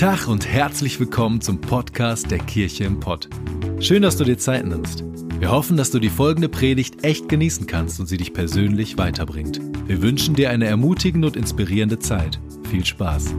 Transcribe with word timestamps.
Tag 0.00 0.28
und 0.28 0.48
herzlich 0.48 0.98
willkommen 0.98 1.42
zum 1.42 1.60
Podcast 1.60 2.30
der 2.30 2.38
Kirche 2.38 2.84
im 2.84 3.00
Pott. 3.00 3.28
Schön, 3.80 4.00
dass 4.00 4.16
du 4.16 4.24
dir 4.24 4.38
Zeit 4.38 4.64
nimmst. 4.64 5.04
Wir 5.38 5.50
hoffen, 5.50 5.76
dass 5.76 5.90
du 5.90 5.98
die 5.98 6.08
folgende 6.08 6.48
Predigt 6.48 7.04
echt 7.04 7.28
genießen 7.28 7.66
kannst 7.66 8.00
und 8.00 8.06
sie 8.06 8.16
dich 8.16 8.32
persönlich 8.32 8.96
weiterbringt. 8.96 9.60
Wir 9.86 10.00
wünschen 10.00 10.34
dir 10.34 10.48
eine 10.48 10.64
ermutigende 10.64 11.26
und 11.26 11.36
inspirierende 11.36 11.98
Zeit. 11.98 12.40
Viel 12.70 12.82
Spaß. 12.82 13.34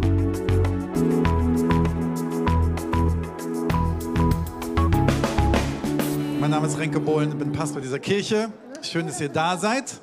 Mein 6.39 6.51
Name 6.51 6.67
ist 6.67 6.77
Renke 6.77 6.99
Bohlen, 6.99 7.29
ich 7.29 7.37
bin 7.39 7.51
Pastor 7.53 7.81
dieser 7.81 7.97
Kirche. 7.97 8.53
Schön, 8.83 9.07
dass 9.07 9.19
ihr 9.19 9.29
da 9.29 9.57
seid. 9.57 9.99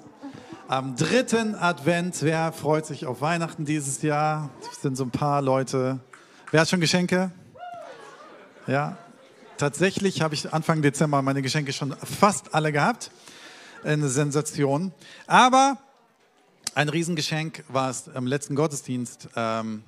Am 0.67 0.97
dritten 0.97 1.55
Advent, 1.55 2.17
wer 2.23 2.51
freut 2.51 2.85
sich 2.85 3.07
auf 3.07 3.21
Weihnachten 3.21 3.65
dieses 3.65 4.03
Jahr? 4.03 4.51
Es 4.73 4.83
sind 4.83 4.97
so 4.97 5.05
ein 5.05 5.13
paar 5.13 5.41
Leute, 5.41 6.01
Wer 6.51 6.63
hat 6.63 6.71
schon 6.71 6.81
Geschenke? 6.81 7.31
Ja. 8.67 8.97
Tatsächlich 9.59 10.23
habe 10.23 10.35
ich 10.35 10.51
Anfang 10.51 10.81
Dezember 10.81 11.21
meine 11.21 11.43
Geschenke 11.43 11.75
schon 11.75 11.95
fast 11.97 12.55
alle 12.55 12.73
gehabt. 12.73 13.11
Eine 13.85 14.09
Sensation. 14.09 14.93
Aber 15.27 15.77
ein 16.75 16.89
Riesengeschenk 16.89 17.65
war 17.69 17.91
es 17.91 18.07
im 18.07 18.27
letzten 18.27 18.55
Gottesdienst, 18.55 19.29
ähm, 19.37 19.83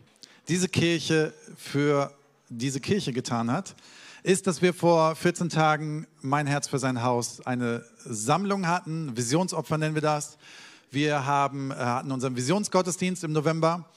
diese 0.49 0.69
Kirche 0.69 1.33
für 1.57 2.13
diese 2.51 2.81
Kirche 2.81 3.15
getan 3.15 3.51
hat, 3.51 3.75
ist, 4.23 4.47
dass 4.47 4.61
wir 4.61 4.75
vor 4.75 5.17
14 5.17 5.49
Tagen 5.49 6.07
Mein 6.21 6.47
Herz 6.47 6.69
für 6.69 6.79
sein 6.79 7.03
Haus 7.03 7.41
eine 7.47 7.87
Sammlung 8.05 8.67
hatten, 8.67 9.17
Visionsopfer 9.17 9.79
nennen 9.79 9.95
wir 9.95 10.03
das. 10.03 10.37
Wir 10.91 11.25
haben, 11.25 11.71
äh, 11.71 11.77
hatten 11.77 12.13
unseren 12.13 12.37
Visionsgottesdienst 12.37 13.25
im 13.25 13.33
November 13.33 13.89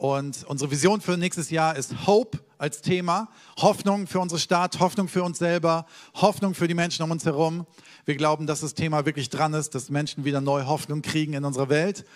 und 0.00 0.44
unsere 0.44 0.70
Vision 0.70 1.02
für 1.02 1.18
nächstes 1.18 1.50
Jahr 1.50 1.76
ist 1.76 2.06
Hope 2.06 2.38
als 2.56 2.80
Thema. 2.80 3.28
Hoffnung 3.58 4.06
für 4.06 4.18
unsere 4.18 4.40
Stadt, 4.40 4.80
Hoffnung 4.80 5.08
für 5.08 5.22
uns 5.22 5.38
selber, 5.38 5.84
Hoffnung 6.14 6.54
für 6.54 6.66
die 6.66 6.72
Menschen 6.72 7.02
um 7.02 7.10
uns 7.10 7.26
herum. 7.26 7.66
Wir 8.06 8.16
glauben, 8.16 8.46
dass 8.46 8.60
das 8.60 8.72
Thema 8.72 9.04
wirklich 9.04 9.28
dran 9.28 9.52
ist, 9.52 9.74
dass 9.74 9.90
Menschen 9.90 10.24
wieder 10.24 10.40
neue 10.40 10.66
Hoffnung 10.66 11.02
kriegen 11.02 11.34
in 11.34 11.44
unserer 11.44 11.68
Welt. 11.68 12.06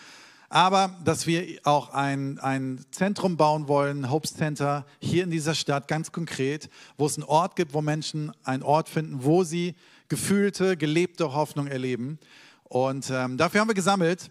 Aber 0.49 0.99
dass 1.05 1.27
wir 1.27 1.61
auch 1.65 1.91
ein, 1.91 2.39
ein 2.39 2.83
Zentrum 2.91 3.37
bauen 3.37 3.69
wollen, 3.69 4.11
Hope 4.11 4.27
Center, 4.27 4.87
hier 4.99 5.23
in 5.23 5.31
dieser 5.31 5.55
Stadt 5.55 5.87
ganz 5.87 6.11
konkret, 6.11 6.71
wo 6.97 7.05
es 7.05 7.19
einen 7.19 7.25
Ort 7.25 7.55
gibt, 7.55 7.75
wo 7.75 7.83
Menschen 7.83 8.33
einen 8.45 8.63
Ort 8.63 8.89
finden, 8.89 9.25
wo 9.25 9.45
sie 9.45 9.75
gefühlte, 10.09 10.79
gelebte 10.79 11.35
Hoffnung 11.35 11.67
erleben. 11.67 12.19
Und 12.63 13.11
ähm, 13.11 13.37
dafür 13.37 13.61
haben 13.61 13.69
wir 13.69 13.75
gesammelt 13.75 14.31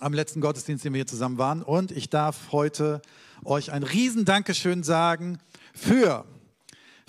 am 0.00 0.12
letzten 0.12 0.40
Gottesdienst, 0.40 0.84
den 0.84 0.92
wir 0.92 0.98
hier 0.98 1.06
zusammen 1.06 1.38
waren. 1.38 1.62
Und 1.62 1.92
ich 1.92 2.10
darf 2.10 2.52
heute 2.52 3.00
euch 3.44 3.72
ein 3.72 3.82
riesen 3.82 4.24
Dankeschön 4.24 4.82
sagen 4.82 5.38
für 5.74 6.24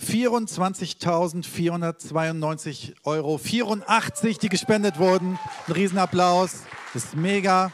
24.492 0.02 2.94
Euro 3.04 3.38
84, 3.38 4.40
die 4.40 4.50
gespendet 4.50 5.00
wurden. 5.00 5.40
Ein 5.68 5.74
Riesenapplaus. 5.74 6.64
Das 6.94 7.06
ist 7.06 7.16
mega. 7.16 7.72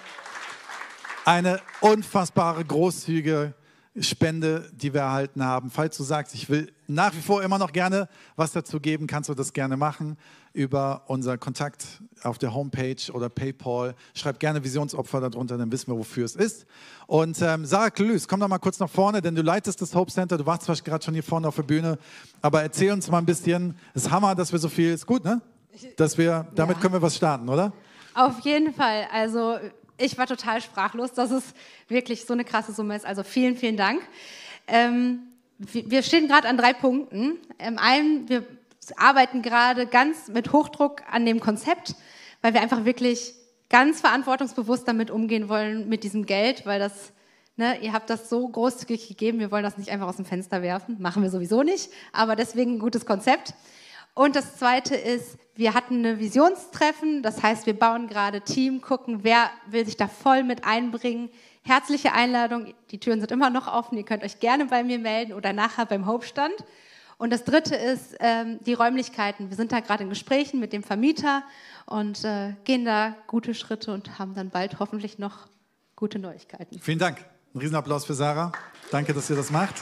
Eine 1.26 1.60
unfassbare 1.82 2.64
großzügige 2.64 3.56
Spende, 4.02 4.70
die 4.74 4.94
wir 4.94 5.02
erhalten 5.02 5.44
haben. 5.44 5.70
Falls 5.70 5.98
du 5.98 6.04
sagst, 6.04 6.36
ich 6.36 6.50
will 6.50 6.72
nach 6.88 7.14
wie 7.16 7.22
vor 7.22 7.44
immer 7.44 7.58
noch 7.58 7.72
gerne 7.72 8.08
was 8.36 8.52
dazu 8.52 8.80
geben, 8.80 9.08
kannst 9.08 9.30
du 9.30 9.34
das 9.34 9.54
gerne 9.54 9.78
machen 9.78 10.18
über 10.54 11.04
unser 11.08 11.38
Kontakt 11.38 12.02
auf 12.24 12.38
der 12.38 12.54
Homepage 12.54 13.12
oder 13.14 13.30
PayPal. 13.30 13.96
Schreib 14.14 14.40
gerne 14.40 14.64
Visionsopfer 14.64 15.22
darunter, 15.22 15.58
dann 15.58 15.72
wissen 15.72 15.92
wir, 15.92 15.98
wofür 15.98 16.26
es 16.26 16.36
ist. 16.36 16.66
Und 17.06 17.42
ähm, 17.42 17.66
Sarah 17.66 17.92
Klüß, 17.92 18.28
komm 18.28 18.40
doch 18.40 18.48
mal 18.48 18.58
kurz 18.58 18.80
nach 18.80 18.90
vorne, 18.90 19.22
denn 19.22 19.36
du 19.36 19.42
leitest 19.42 19.82
das 19.82 19.94
Hope 19.94 20.12
Center. 20.12 20.38
Du 20.38 20.46
warst 20.46 20.64
zwar 20.64 20.76
gerade 20.76 21.04
schon 21.04 21.14
hier 21.14 21.24
vorne 21.24 21.48
auf 21.48 21.56
der 21.56 21.64
Bühne, 21.64 22.00
aber 22.42 22.64
erzähl 22.64 22.92
uns 22.92 23.10
mal 23.10 23.20
ein 23.20 23.26
bisschen. 23.26 23.76
Es 23.94 24.06
ist 24.06 24.12
Hammer, 24.12 24.34
dass 24.36 24.52
wir 24.52 24.60
so 24.60 24.70
viel, 24.70 24.94
ist 24.94 25.06
gut, 25.06 25.24
ne? 25.24 25.42
Dass 25.96 26.18
wir, 26.18 26.48
damit 26.56 26.78
ja. 26.78 26.82
können 26.82 26.94
wir 26.94 27.02
was 27.02 27.16
starten, 27.16 27.50
oder? 27.50 27.72
Auf 28.16 28.40
jeden 28.40 28.74
Fall. 28.74 29.06
Also 29.12 29.58
ich 29.98 30.18
war 30.18 30.28
total 30.28 30.62
sprachlos, 30.62 31.14
dass 31.14 31.32
es 31.32 31.44
wirklich 31.88 32.26
so 32.26 32.34
eine 32.34 32.46
krasse 32.46 32.72
Summe 32.72 32.96
ist. 32.96 33.06
Also 33.06 33.24
vielen, 33.24 33.58
vielen 33.58 33.78
Dank. 33.78 34.02
Ähm, 34.68 35.20
wir 35.58 36.04
stehen 36.04 36.28
gerade 36.28 36.48
an 36.48 36.58
drei 36.58 36.74
Punkten. 36.74 37.38
Ähm, 37.58 37.78
einen, 37.80 38.30
wir 38.30 38.46
arbeiten 38.96 39.42
gerade 39.42 39.88
ganz 39.88 40.28
mit 40.28 40.54
Hochdruck 40.54 41.02
an 41.10 41.26
dem 41.26 41.40
Konzept, 41.40 41.96
weil 42.42 42.54
wir 42.54 42.62
einfach 42.62 42.86
wirklich 42.86 43.34
ganz 43.70 44.00
verantwortungsbewusst 44.02 44.88
damit 44.88 45.12
umgehen 45.12 45.50
wollen 45.50 45.90
mit 45.90 46.04
diesem 46.04 46.26
Geld, 46.26 46.66
weil 46.66 46.80
das, 46.80 47.12
ne, 47.58 47.80
ihr 47.82 47.92
habt 47.92 48.10
das 48.10 48.30
so 48.30 48.48
großzügig 48.48 49.08
gegeben, 49.10 49.40
wir 49.40 49.52
wollen 49.52 49.64
das 49.64 49.78
nicht 49.78 49.90
einfach 49.90 50.08
aus 50.08 50.16
dem 50.16 50.26
Fenster 50.26 50.62
werfen, 50.62 50.98
machen 51.00 51.22
wir 51.22 51.30
sowieso 51.30 51.64
nicht, 51.64 51.90
aber 52.14 52.36
deswegen 52.38 52.76
ein 52.76 52.80
gutes 52.80 53.06
Konzept. 53.06 53.54
Und 54.18 54.36
das 54.36 54.58
Zweite 54.58 54.96
ist, 54.96 55.38
wir 55.54 55.76
hatten 55.76 56.00
eine 56.00 56.18
Visionstreffen, 56.18 57.22
das 57.22 57.44
heißt, 57.44 57.68
wir 57.68 57.78
bauen 57.78 58.08
gerade 58.08 58.42
Team, 58.42 58.82
gucken, 58.82 59.20
wer 59.22 59.52
will 59.68 59.86
sich 59.86 59.96
da 59.96 60.08
voll 60.08 60.44
mit 60.44 60.66
einbringen. 60.66 61.30
Herzliche 61.62 62.14
Einladung, 62.14 62.74
die 62.90 63.00
Türen 63.00 63.20
sind 63.20 63.32
immer 63.32 63.52
noch 63.52 63.72
offen, 63.72 63.96
ihr 63.96 64.06
könnt 64.06 64.24
euch 64.24 64.40
gerne 64.40 64.66
bei 64.66 64.84
mir 64.84 64.98
melden 64.98 65.34
oder 65.34 65.54
nachher 65.54 65.86
beim 65.86 66.08
Hauptstand. 66.08 66.56
Und 67.20 67.32
das 67.32 67.44
Dritte 67.44 67.76
ist 67.76 68.16
ähm, 68.20 68.58
die 68.66 68.74
Räumlichkeiten. 68.74 69.52
Wir 69.52 69.56
sind 69.56 69.72
da 69.72 69.82
gerade 69.82 70.02
in 70.02 70.10
Gesprächen 70.10 70.60
mit 70.60 70.74
dem 70.74 70.82
Vermieter 70.82 71.44
und 71.86 72.24
äh, 72.24 72.56
gehen 72.64 72.86
da 72.86 73.16
gute 73.28 73.54
Schritte 73.54 73.94
und 73.94 74.18
haben 74.18 74.34
dann 74.34 74.50
bald 74.50 74.80
hoffentlich 74.80 75.20
noch 75.20 75.48
gute 75.96 76.18
Neuigkeiten. 76.18 76.80
Vielen 76.80 76.98
Dank. 76.98 77.24
Ein 77.54 77.60
Riesenapplaus 77.60 78.06
für 78.06 78.16
Sarah. 78.16 78.52
Danke, 78.90 79.14
dass 79.14 79.30
ihr 79.30 79.36
das 79.36 79.52
macht. 79.52 79.76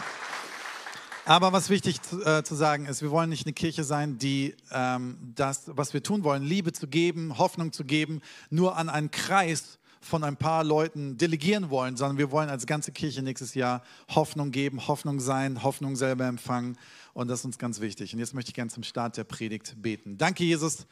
Aber 1.27 1.51
was 1.51 1.71
wichtig 1.71 2.03
zu, 2.03 2.23
äh, 2.23 2.43
zu, 2.43 2.53
sagen 2.53 2.85
ist, 2.85 3.01
wir 3.01 3.09
wollen 3.09 3.31
nicht 3.31 3.47
eine 3.47 3.53
Kirche 3.53 3.83
sein, 3.83 4.19
die 4.19 4.55
ähm, 4.71 5.17
das, 5.33 5.63
was 5.65 5.91
wir 5.91 6.03
tun 6.03 6.23
wollen, 6.23 6.43
Liebe 6.43 6.71
zu 6.71 6.87
geben, 6.87 7.39
Hoffnung 7.39 7.71
zu 7.71 7.83
geben, 7.83 8.21
nur 8.51 8.77
an 8.77 8.89
einen 8.89 9.09
Kreis 9.09 9.79
von 10.01 10.23
ein 10.23 10.37
paar 10.37 10.63
Leuten 10.63 11.17
delegieren 11.17 11.71
wollen, 11.71 11.97
sondern 11.97 12.19
wir 12.19 12.29
wollen 12.29 12.49
als 12.49 12.67
ganze 12.67 12.91
Kirche 12.91 13.23
nächstes 13.23 13.55
Jahr 13.55 13.81
Hoffnung 14.13 14.51
geben, 14.51 14.87
Hoffnung 14.87 15.19
sein, 15.19 15.63
Hoffnung 15.63 15.95
selber 15.95 16.27
empfangen. 16.27 16.77
Und 17.15 17.27
das 17.27 17.39
ist 17.39 17.45
uns 17.45 17.57
ganz 17.57 17.81
wichtig. 17.81 18.13
Und 18.13 18.19
jetzt 18.19 18.35
möchte 18.35 18.49
ich 18.49 18.53
gerne 18.53 18.69
zum 18.69 18.83
Start 18.83 19.17
der 19.17 19.23
Predigt 19.23 19.81
beten. 19.81 20.19
Danke, 20.19 20.43
Jesus, 20.43 20.85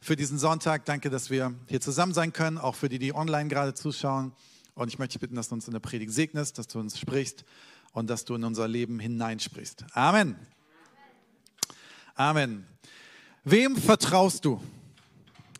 für 0.00 0.14
diesen 0.14 0.38
Sonntag. 0.38 0.84
Danke, 0.84 1.10
dass 1.10 1.30
wir 1.30 1.52
hier 1.66 1.80
zusammen 1.80 2.14
sein 2.14 2.32
können, 2.32 2.58
auch 2.58 2.76
für 2.76 2.88
die, 2.88 3.00
die 3.00 3.12
online 3.12 3.48
gerade 3.48 3.74
zuschauen. 3.74 4.30
Und 4.74 4.86
ich 4.86 5.00
möchte 5.00 5.14
dich 5.14 5.20
bitten, 5.20 5.34
dass 5.34 5.48
du 5.48 5.56
uns 5.56 5.66
in 5.66 5.72
der 5.72 5.80
Predigt 5.80 6.12
segnest, 6.12 6.58
dass 6.58 6.68
du 6.68 6.78
uns 6.78 6.96
sprichst 6.96 7.44
und 7.92 8.08
dass 8.08 8.24
du 8.24 8.34
in 8.34 8.44
unser 8.44 8.68
Leben 8.68 8.98
hineinsprichst. 9.00 9.84
Amen. 9.92 10.36
Amen. 12.14 12.66
Wem 13.44 13.76
vertraust 13.76 14.44
du? 14.44 14.60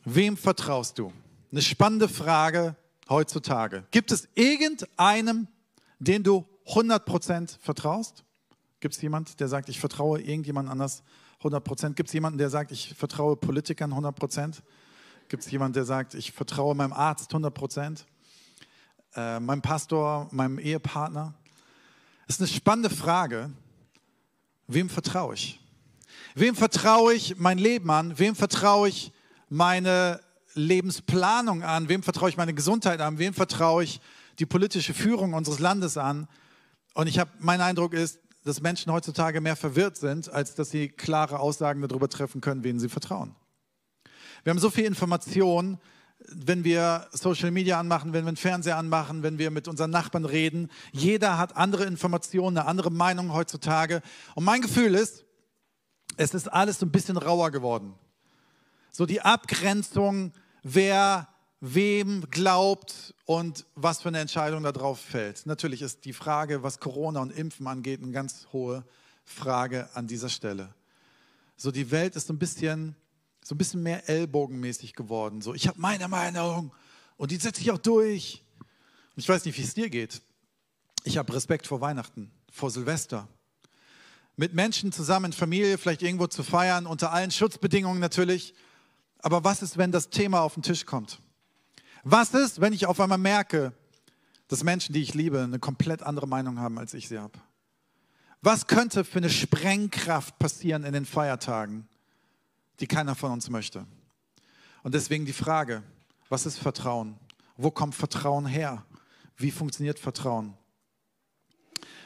Wem 0.05 0.37
vertraust 0.37 0.99
du? 0.99 1.13
Eine 1.51 1.63
spannende 1.63 2.09
Frage 2.09 2.77
heutzutage. 3.09 3.85
Gibt 3.91 4.13
es 4.13 4.29
irgendeinem, 4.35 5.49
den 5.99 6.23
du 6.23 6.47
100% 6.67 7.59
vertraust? 7.61 8.25
Gibt 8.81 8.95
es 8.95 9.03
jemanden, 9.03 9.31
der 9.39 9.49
sagt, 9.49 9.69
ich 9.69 9.81
vertraue 9.81 10.21
irgendjemand 10.21 10.69
anders 10.69 11.03
100%? 11.43 11.95
Gibt 11.95 12.09
es 12.09 12.13
jemanden, 12.13 12.39
der 12.39 12.51
sagt, 12.51 12.73
ich 12.73 12.95
vertraue 12.95 13.37
Politikern 13.37 13.93
100%? 13.93 14.63
Gibt 15.29 15.45
es 15.45 15.51
jemanden, 15.51 15.75
der 15.75 15.85
sagt, 15.85 16.15
ich 16.15 16.33
vertraue 16.33 16.75
meinem 16.75 16.93
Arzt 16.93 17.33
100%? 17.33 18.05
Äh, 19.17 19.41
meinem 19.41 19.63
Pastor, 19.63 20.29
meinem 20.31 20.59
Ehepartner? 20.59 21.35
Das 22.31 22.37
ist 22.37 22.43
eine 22.43 22.59
spannende 22.59 22.91
Frage. 22.91 23.51
Wem 24.69 24.89
vertraue 24.89 25.35
ich? 25.35 25.59
Wem 26.37 26.55
vertraue 26.55 27.13
ich 27.13 27.37
mein 27.39 27.59
Leben 27.59 27.91
an? 27.91 28.21
Wem 28.21 28.37
vertraue 28.37 28.89
ich 28.89 29.11
meine 29.49 30.21
Lebensplanung 30.55 31.65
an? 31.65 31.89
Wem 31.89 32.05
vertraue 32.05 32.29
ich 32.29 32.37
meine 32.37 32.55
Gesundheit 32.55 33.01
an? 33.01 33.19
Wem 33.19 33.35
vertraue 33.35 33.83
ich 33.83 34.01
die 34.39 34.47
politische 34.47 34.95
Führung 34.95 35.35
unseres 35.35 35.59
Landes 35.59 35.97
an? 35.97 36.29
Und 36.95 37.09
ich 37.09 37.19
habe, 37.19 37.33
mein 37.41 37.61
Eindruck 37.61 37.95
ist, 37.95 38.21
dass 38.45 38.63
Menschen 38.63 38.93
heutzutage 38.93 39.41
mehr 39.41 39.57
verwirrt 39.57 39.97
sind, 39.97 40.33
als 40.33 40.55
dass 40.55 40.71
sie 40.71 40.89
klare 40.89 41.41
Aussagen 41.41 41.83
darüber 41.83 42.09
treffen 42.09 42.41
können, 42.41 42.63
wen 42.63 42.79
sie 42.79 42.89
vertrauen. 42.89 43.35
Wir 44.45 44.53
haben 44.53 44.61
so 44.61 44.71
viel 44.71 44.85
Information, 44.85 45.81
wenn 46.29 46.65
wir 46.65 47.09
Social 47.13 47.51
Media 47.51 47.79
anmachen, 47.79 48.13
wenn 48.13 48.25
wir 48.25 48.33
den 48.33 48.37
Fernseher 48.37 48.77
anmachen, 48.77 49.23
wenn 49.23 49.39
wir 49.39 49.51
mit 49.51 49.69
unseren 49.69 49.91
Nachbarn 49.91 50.25
reden. 50.25 50.71
Jeder 50.93 51.39
hat 51.39 51.57
andere 51.57 51.85
Informationen, 51.85 52.59
eine 52.59 52.67
andere 52.67 52.91
Meinung 52.91 53.33
heutzutage. 53.33 54.03
Und 54.35 54.45
mein 54.45 54.61
Gefühl 54.61 54.95
ist, 54.95 55.25
es 56.17 56.35
ist 56.35 56.49
alles 56.49 56.79
so 56.79 56.87
ein 56.87 56.93
bisschen 56.93 57.17
rauer 57.17 57.51
geworden. 57.51 57.95
So 58.93 59.07
die 59.07 59.23
Abgrenzung, 59.23 60.33
wer 60.63 61.29
wem 61.61 62.25
glaubt 62.31 63.15
und 63.27 63.67
was 63.75 64.01
für 64.03 64.09
eine 64.09 64.21
Entscheidung 64.21 64.63
darauf 64.63 64.99
fällt. 64.99 65.47
Natürlich 65.47 65.83
ist 65.83 66.05
die 66.05 66.13
Frage, 66.13 66.63
was 66.63 66.81
Corona 66.81 67.21
und 67.21 67.31
Impfen 67.31 67.67
angeht, 67.67 68.03
eine 68.03 68.13
ganz 68.13 68.49
hohe 68.53 68.85
Frage 69.25 69.89
an 69.95 70.07
dieser 70.07 70.31
Stelle. 70.31 70.75
So 71.57 71.71
die 71.71 71.91
Welt 71.91 72.17
ist 72.17 72.27
so 72.27 72.33
ein 72.33 72.39
bisschen 72.39 72.97
so 73.51 73.57
ein 73.57 73.59
bisschen 73.59 73.83
mehr 73.83 74.09
ellbogenmäßig 74.09 74.95
geworden. 74.95 75.43
So, 75.43 75.55
ich 75.55 75.67
habe 75.67 75.81
meine 75.81 76.07
Meinung 76.07 76.73
und 77.17 77.33
die 77.33 77.37
setze 77.37 77.61
ich 77.61 77.73
auch 77.73 77.79
durch. 77.79 78.45
Und 78.61 79.17
ich 79.17 79.29
weiß 79.29 79.45
nicht, 79.45 79.59
wie 79.59 79.63
es 79.63 79.75
dir 79.75 79.91
geht. 79.91 80.23
Ich 81.03 81.19
habe 81.19 81.35
Respekt 81.35 81.67
vor 81.67 81.81
Weihnachten. 81.81 82.31
vor 82.53 82.71
Silvester. 82.71 83.27
Mit 84.37 84.55
Menschen 84.55 84.93
zusammen 84.93 85.33
Familie, 85.33 85.79
vielleicht 85.79 86.03
irgendwo 86.03 86.29
zu 86.29 86.45
feiern, 86.45 86.87
unter 86.87 87.11
allen 87.11 87.33
Schutzbedingungen 87.33 87.99
natürlich. 87.99 88.55
Aber 89.19 89.43
was 89.43 89.63
ist, 89.63 89.77
wenn 89.77 89.91
das 89.91 90.11
Thema 90.11 90.43
auf 90.43 90.55
den 90.55 90.63
Tisch 90.63 90.87
kommt? 90.87 91.19
Was 92.05 92.33
ist, 92.35 92.61
wenn 92.61 92.73
ich 92.73 92.87
auf 92.87 93.01
einmal 93.01 93.19
merke, 93.19 93.73
dass 94.47 94.63
Menschen, 94.63 94.93
die 94.93 95.03
ich 95.03 95.15
liebe, 95.15 95.43
eine 95.43 95.59
komplett 95.59 96.05
andere 96.05 96.29
Meinung 96.29 96.61
haben, 96.61 96.79
als 96.79 96.95
ich 96.95 97.09
sie 97.09 97.19
habe? 97.19 97.37
Was 98.43 98.69
könnte 98.69 99.05
für 99.05 99.19
eine 99.19 99.29
Sprengkraft 99.29 100.39
passieren 100.39 100.85
in 100.85 100.93
den 100.93 101.05
Feiertagen, 101.05 101.89
die 102.81 102.87
keiner 102.87 103.15
von 103.15 103.33
uns 103.33 103.51
möchte? 103.51 103.87
Und 104.83 104.95
deswegen 104.95 105.27
die 105.27 105.33
Frage, 105.33 105.83
was 106.29 106.47
ist 106.47 106.59
Vertrauen? 106.59 107.19
Wo 107.57 107.71
kommt 107.71 107.95
Vertrauen 107.95 108.47
her? 108.47 108.85
Wie 109.37 109.51
funktioniert 109.51 109.99
Vertrauen? 109.99 110.55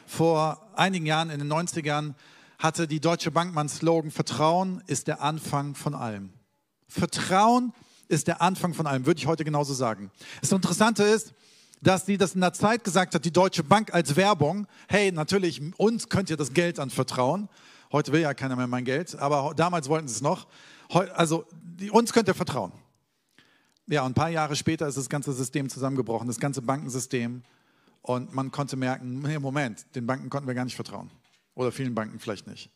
Vor 0.05 0.61
einigen 0.75 1.05
Jahren, 1.05 1.29
in 1.29 1.39
den 1.39 1.51
90ern, 1.51 2.13
hatte 2.59 2.87
die 2.87 2.99
Deutsche 2.99 3.31
Bank 3.31 3.53
mal 3.53 3.67
Slogan, 3.67 4.11
Vertrauen 4.11 4.83
ist 4.87 5.07
der 5.07 5.21
Anfang 5.21 5.75
von 5.75 5.95
allem. 5.95 6.33
Vertrauen 6.87 7.73
ist 8.07 8.27
der 8.27 8.41
Anfang 8.41 8.73
von 8.73 8.87
allem, 8.87 9.05
würde 9.05 9.19
ich 9.19 9.27
heute 9.27 9.43
genauso 9.43 9.73
sagen. 9.73 10.11
Das 10.41 10.51
Interessante 10.51 11.03
ist, 11.03 11.33
dass 11.81 12.05
sie 12.05 12.17
das 12.17 12.35
in 12.35 12.41
der 12.41 12.53
Zeit 12.53 12.83
gesagt 12.83 13.15
hat, 13.15 13.25
die 13.25 13.31
Deutsche 13.31 13.63
Bank 13.63 13.93
als 13.93 14.15
Werbung, 14.15 14.67
hey, 14.87 15.11
natürlich, 15.11 15.61
uns 15.77 16.09
könnt 16.09 16.29
ihr 16.29 16.37
das 16.37 16.53
Geld 16.53 16.79
anvertrauen. 16.79 17.49
Heute 17.91 18.11
will 18.11 18.21
ja 18.21 18.33
keiner 18.33 18.55
mehr 18.55 18.67
mein 18.67 18.85
Geld, 18.85 19.15
aber 19.15 19.53
damals 19.55 19.89
wollten 19.89 20.07
sie 20.07 20.15
es 20.15 20.21
noch. 20.21 20.47
Also, 20.89 21.45
uns 21.91 22.13
könnt 22.13 22.27
ihr 22.27 22.33
vertrauen. 22.33 22.71
Ja, 23.87 24.01
und 24.01 24.11
ein 24.11 24.13
paar 24.15 24.29
Jahre 24.29 24.55
später 24.55 24.87
ist 24.87 24.97
das 24.97 25.09
ganze 25.09 25.31
System 25.33 25.69
zusammengebrochen, 25.69 26.27
das 26.27 26.39
ganze 26.39 26.61
Bankensystem. 26.61 27.43
Und 28.01 28.33
man 28.33 28.51
konnte 28.51 28.75
merken, 28.75 29.21
nee, 29.21 29.39
Moment, 29.39 29.85
den 29.95 30.05
Banken 30.05 30.29
konnten 30.29 30.47
wir 30.47 30.55
gar 30.55 30.65
nicht 30.65 30.75
vertrauen. 30.75 31.11
Oder 31.53 31.71
vielen 31.71 31.95
Banken 31.95 32.19
vielleicht 32.19 32.47
nicht. 32.47 32.69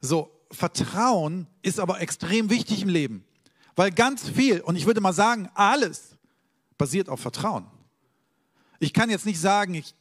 So, 0.00 0.30
Vertrauen 0.50 1.46
ist 1.62 1.80
aber 1.80 2.00
extrem 2.00 2.50
wichtig 2.50 2.82
im 2.82 2.88
Leben. 2.88 3.24
Weil 3.76 3.90
ganz 3.90 4.28
viel, 4.28 4.60
und 4.60 4.76
ich 4.76 4.86
würde 4.86 5.00
mal 5.00 5.12
sagen, 5.12 5.48
alles 5.54 6.16
basiert 6.78 7.08
auf 7.08 7.20
Vertrauen. 7.20 7.66
Ich 8.80 8.92
kann 8.92 9.10
jetzt 9.10 9.26
nicht 9.26 9.40
sagen, 9.40 9.74
ich 9.74 9.94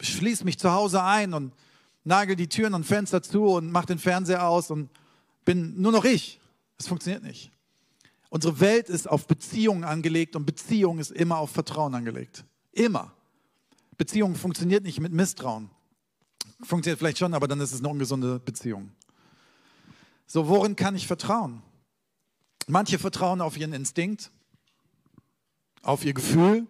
schließe 0.00 0.44
mich 0.44 0.58
zu 0.58 0.72
Hause 0.72 1.02
ein 1.02 1.34
und 1.34 1.52
nagel 2.04 2.36
die 2.36 2.48
Türen 2.48 2.74
und 2.74 2.84
Fenster 2.84 3.22
zu 3.22 3.44
und 3.44 3.70
mache 3.70 3.86
den 3.86 3.98
Fernseher 3.98 4.46
aus 4.46 4.70
und 4.70 4.90
bin 5.44 5.80
nur 5.80 5.92
noch 5.92 6.04
ich. 6.04 6.40
Das 6.78 6.88
funktioniert 6.88 7.22
nicht. 7.22 7.52
Unsere 8.30 8.60
Welt 8.60 8.88
ist 8.88 9.08
auf 9.08 9.26
Beziehungen 9.26 9.84
angelegt 9.84 10.36
und 10.36 10.46
Beziehung 10.46 10.98
ist 10.98 11.10
immer 11.10 11.38
auf 11.38 11.50
Vertrauen 11.50 11.94
angelegt. 11.94 12.44
Immer. 12.72 13.12
Beziehung 13.98 14.34
funktioniert 14.34 14.84
nicht 14.84 15.00
mit 15.00 15.12
Misstrauen. 15.12 15.70
Funktioniert 16.62 16.98
vielleicht 16.98 17.18
schon, 17.18 17.34
aber 17.34 17.46
dann 17.46 17.60
ist 17.60 17.72
es 17.72 17.80
eine 17.80 17.88
ungesunde 17.88 18.38
Beziehung. 18.38 18.92
So, 20.26 20.48
worin 20.48 20.76
kann 20.76 20.96
ich 20.96 21.06
vertrauen? 21.06 21.62
Manche 22.68 22.98
vertrauen 22.98 23.40
auf 23.40 23.56
ihren 23.58 23.74
Instinkt, 23.74 24.30
auf 25.82 26.04
ihr 26.04 26.14
Gefühl, 26.14 26.66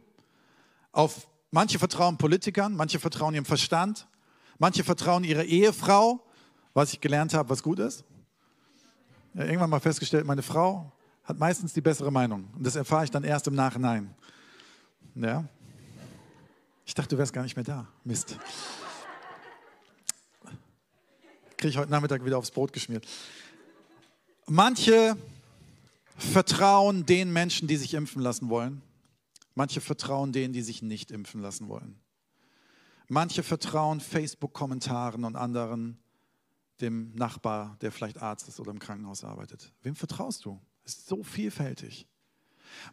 auf 0.90 1.28
manche 1.50 1.78
vertrauen 1.78 2.18
Politikern, 2.18 2.74
manche 2.74 2.98
vertrauen 2.98 3.34
ihrem 3.34 3.44
Verstand, 3.44 4.08
manche 4.58 4.84
vertrauen 4.84 5.24
ihrer 5.24 5.44
Ehefrau, 5.44 6.24
was 6.74 6.92
ich 6.92 7.00
gelernt 7.00 7.34
habe, 7.34 7.50
was 7.50 7.62
gut 7.62 7.78
ist. 7.78 8.04
Ja, 9.34 9.44
irgendwann 9.44 9.70
mal 9.70 9.80
festgestellt, 9.80 10.26
meine 10.26 10.42
Frau 10.42 10.92
hat 11.24 11.38
meistens 11.38 11.72
die 11.72 11.80
bessere 11.80 12.10
Meinung. 12.10 12.48
Und 12.54 12.66
das 12.66 12.76
erfahre 12.76 13.04
ich 13.04 13.10
dann 13.10 13.24
erst 13.24 13.46
im 13.46 13.54
Nachhinein. 13.54 14.14
Ja? 15.14 15.44
Ich 16.84 16.94
dachte, 16.94 17.14
du 17.14 17.18
wärst 17.18 17.32
gar 17.32 17.42
nicht 17.42 17.56
mehr 17.56 17.64
da. 17.64 17.88
Mist. 18.04 18.36
Kriege 21.56 21.68
ich 21.68 21.78
heute 21.78 21.90
Nachmittag 21.90 22.24
wieder 22.24 22.38
aufs 22.38 22.50
Brot 22.50 22.72
geschmiert. 22.72 23.06
Manche 24.46 25.16
vertrauen 26.16 27.06
den 27.06 27.32
Menschen, 27.32 27.68
die 27.68 27.76
sich 27.76 27.94
impfen 27.94 28.20
lassen 28.20 28.48
wollen. 28.48 28.82
Manche 29.54 29.80
vertrauen 29.80 30.32
denen, 30.32 30.52
die 30.52 30.62
sich 30.62 30.82
nicht 30.82 31.10
impfen 31.10 31.40
lassen 31.40 31.68
wollen. 31.68 32.01
Manche 33.12 33.42
vertrauen 33.42 34.00
Facebook-Kommentaren 34.00 35.24
und 35.24 35.36
anderen, 35.36 35.98
dem 36.80 37.14
Nachbar, 37.14 37.76
der 37.82 37.92
vielleicht 37.92 38.22
Arzt 38.22 38.48
ist 38.48 38.58
oder 38.58 38.70
im 38.70 38.78
Krankenhaus 38.78 39.22
arbeitet. 39.22 39.70
Wem 39.82 39.94
vertraust 39.94 40.46
du? 40.46 40.58
Es 40.82 40.94
ist 40.94 41.08
so 41.08 41.22
vielfältig. 41.22 42.06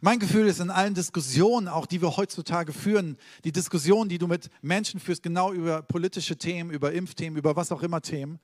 Mein 0.02 0.18
Gefühl 0.18 0.46
ist 0.46 0.60
in 0.60 0.68
allen 0.68 0.92
Diskussionen, 0.92 1.68
auch 1.68 1.86
die 1.86 2.02
wir 2.02 2.18
heutzutage 2.18 2.74
führen, 2.74 3.16
die 3.44 3.50
Diskussionen, 3.50 4.10
die 4.10 4.18
du 4.18 4.26
mit 4.26 4.50
Menschen 4.60 5.00
führst, 5.00 5.22
genau 5.22 5.54
über 5.54 5.80
politische 5.80 6.36
Themen, 6.36 6.70
über 6.70 6.92
Impfthemen, 6.92 7.38
über 7.38 7.56
was 7.56 7.72
auch 7.72 7.82
immer 7.82 8.02
Themen, 8.02 8.40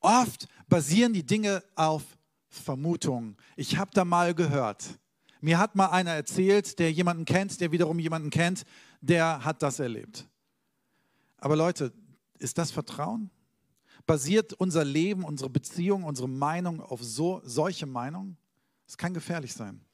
oft 0.00 0.46
basieren 0.68 1.14
die 1.14 1.24
Dinge 1.24 1.64
auf 1.74 2.02
Vermutungen. 2.50 3.38
Ich 3.56 3.78
habe 3.78 3.92
da 3.94 4.04
mal 4.04 4.34
gehört. 4.34 4.84
Mir 5.40 5.58
hat 5.58 5.74
mal 5.74 5.86
einer 5.86 6.10
erzählt, 6.10 6.78
der 6.78 6.92
jemanden 6.92 7.24
kennt, 7.24 7.62
der 7.62 7.72
wiederum 7.72 7.98
jemanden 7.98 8.28
kennt, 8.28 8.64
der 9.00 9.42
hat 9.42 9.62
das 9.62 9.78
erlebt. 9.78 10.28
Aber 11.42 11.56
Leute, 11.56 11.92
ist 12.38 12.56
das 12.56 12.70
Vertrauen? 12.70 13.28
Basiert 14.06 14.52
unser 14.52 14.84
Leben, 14.84 15.24
unsere 15.24 15.50
Beziehung, 15.50 16.04
unsere 16.04 16.28
Meinung 16.28 16.80
auf 16.80 17.02
so, 17.02 17.40
solche 17.42 17.84
Meinungen? 17.84 18.36
Es 18.86 18.96
kann 18.96 19.12
gefährlich 19.12 19.52
sein. 19.52 19.84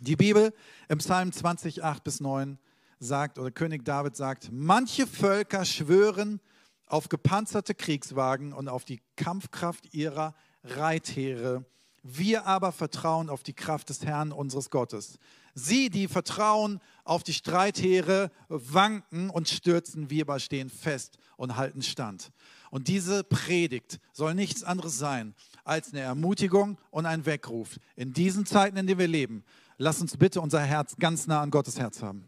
Die 0.00 0.16
Bibel 0.16 0.54
im 0.88 0.96
Psalm 0.96 1.30
20, 1.30 1.84
8 1.84 2.02
bis 2.02 2.20
9 2.20 2.58
sagt, 2.98 3.38
oder 3.38 3.50
König 3.50 3.84
David 3.84 4.16
sagt, 4.16 4.48
manche 4.50 5.06
Völker 5.06 5.66
schwören 5.66 6.40
auf 6.86 7.10
gepanzerte 7.10 7.74
Kriegswagen 7.74 8.54
und 8.54 8.70
auf 8.70 8.86
die 8.86 9.02
Kampfkraft 9.16 9.92
ihrer 9.92 10.34
Reitheere. 10.64 11.66
Wir 12.02 12.46
aber 12.46 12.72
vertrauen 12.72 13.28
auf 13.28 13.42
die 13.42 13.52
Kraft 13.52 13.90
des 13.90 14.06
Herrn 14.06 14.32
unseres 14.32 14.70
Gottes. 14.70 15.18
Sie, 15.54 15.90
die 15.90 16.08
vertrauen 16.08 16.80
auf 17.04 17.22
die 17.22 17.34
Streitheere, 17.34 18.30
wanken 18.48 19.28
und 19.28 19.48
stürzen, 19.48 20.08
wir 20.08 20.22
aber 20.24 20.40
stehen 20.40 20.70
fest 20.70 21.18
und 21.36 21.56
halten 21.56 21.82
stand. 21.82 22.32
Und 22.70 22.88
diese 22.88 23.22
Predigt 23.22 24.00
soll 24.12 24.34
nichts 24.34 24.64
anderes 24.64 24.96
sein 24.96 25.34
als 25.64 25.92
eine 25.92 26.00
Ermutigung 26.00 26.78
und 26.90 27.04
ein 27.04 27.26
Weckruf. 27.26 27.78
In 27.96 28.14
diesen 28.14 28.46
Zeiten, 28.46 28.78
in 28.78 28.86
denen 28.86 28.98
wir 28.98 29.08
leben, 29.08 29.44
lass 29.76 30.00
uns 30.00 30.16
bitte 30.16 30.40
unser 30.40 30.60
Herz 30.60 30.96
ganz 30.98 31.26
nah 31.26 31.42
an 31.42 31.50
Gottes 31.50 31.78
Herz 31.78 32.02
haben. 32.02 32.24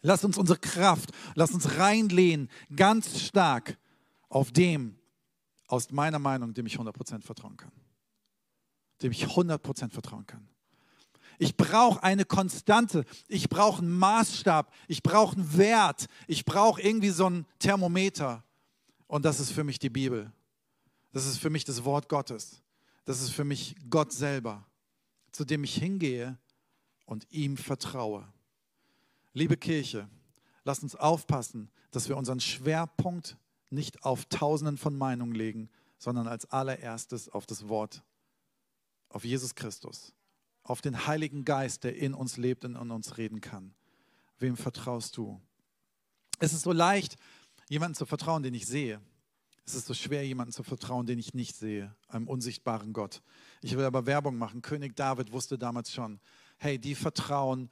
Lass 0.00 0.24
uns 0.24 0.38
unsere 0.38 0.58
Kraft, 0.58 1.10
lass 1.34 1.52
uns 1.52 1.78
reinlehnen, 1.78 2.48
ganz 2.74 3.20
stark 3.20 3.76
auf 4.28 4.52
dem, 4.52 4.96
aus 5.66 5.90
meiner 5.90 6.18
Meinung, 6.18 6.54
dem 6.54 6.66
ich 6.66 6.78
100% 6.78 7.22
vertrauen 7.22 7.56
kann. 7.56 7.72
Dem 9.02 9.12
ich 9.12 9.26
100% 9.26 9.90
vertrauen 9.90 10.26
kann. 10.26 10.48
Ich 11.38 11.56
brauche 11.56 12.02
eine 12.02 12.24
Konstante, 12.24 13.04
ich 13.28 13.48
brauche 13.48 13.82
einen 13.82 13.96
Maßstab, 13.96 14.72
ich 14.88 15.02
brauche 15.02 15.36
einen 15.36 15.56
Wert, 15.56 16.06
ich 16.26 16.44
brauche 16.44 16.80
irgendwie 16.80 17.10
so 17.10 17.28
ein 17.28 17.46
Thermometer. 17.58 18.42
Und 19.06 19.24
das 19.24 19.40
ist 19.40 19.52
für 19.52 19.64
mich 19.64 19.78
die 19.78 19.90
Bibel. 19.90 20.32
Das 21.12 21.26
ist 21.26 21.38
für 21.38 21.50
mich 21.50 21.64
das 21.64 21.84
Wort 21.84 22.08
Gottes. 22.08 22.62
Das 23.04 23.20
ist 23.20 23.30
für 23.30 23.44
mich 23.44 23.76
Gott 23.88 24.12
selber, 24.12 24.66
zu 25.32 25.44
dem 25.44 25.64
ich 25.64 25.76
hingehe 25.76 26.38
und 27.04 27.26
ihm 27.30 27.56
vertraue. 27.56 28.26
Liebe 29.32 29.56
Kirche, 29.56 30.08
lasst 30.64 30.82
uns 30.82 30.96
aufpassen, 30.96 31.70
dass 31.90 32.08
wir 32.08 32.16
unseren 32.16 32.40
Schwerpunkt 32.40 33.36
nicht 33.70 34.04
auf 34.04 34.24
Tausenden 34.26 34.76
von 34.76 34.96
Meinungen 34.96 35.34
legen, 35.34 35.70
sondern 35.98 36.26
als 36.26 36.50
allererstes 36.50 37.28
auf 37.28 37.46
das 37.46 37.68
Wort, 37.68 38.02
auf 39.08 39.24
Jesus 39.24 39.54
Christus, 39.54 40.12
auf 40.66 40.80
den 40.80 41.06
Heiligen 41.06 41.44
Geist, 41.44 41.84
der 41.84 41.96
in 41.96 42.12
uns 42.12 42.36
lebt 42.36 42.64
und 42.64 42.74
in 42.74 42.90
uns 42.90 43.18
reden 43.18 43.40
kann. 43.40 43.72
Wem 44.38 44.56
vertraust 44.56 45.16
du? 45.16 45.40
Es 46.40 46.52
ist 46.52 46.62
so 46.62 46.72
leicht, 46.72 47.16
jemanden 47.68 47.94
zu 47.94 48.04
vertrauen, 48.04 48.42
den 48.42 48.52
ich 48.52 48.66
sehe. 48.66 49.00
Es 49.64 49.74
ist 49.74 49.86
so 49.86 49.94
schwer, 49.94 50.26
jemanden 50.26 50.52
zu 50.52 50.62
vertrauen, 50.62 51.06
den 51.06 51.18
ich 51.18 51.34
nicht 51.34 51.56
sehe, 51.56 51.94
einem 52.08 52.28
unsichtbaren 52.28 52.92
Gott. 52.92 53.22
Ich 53.62 53.76
will 53.76 53.84
aber 53.84 54.06
Werbung 54.06 54.36
machen. 54.36 54.62
König 54.62 54.94
David 54.96 55.32
wusste 55.32 55.58
damals 55.58 55.92
schon, 55.92 56.20
hey, 56.58 56.78
die 56.78 56.94
vertrauen 56.94 57.70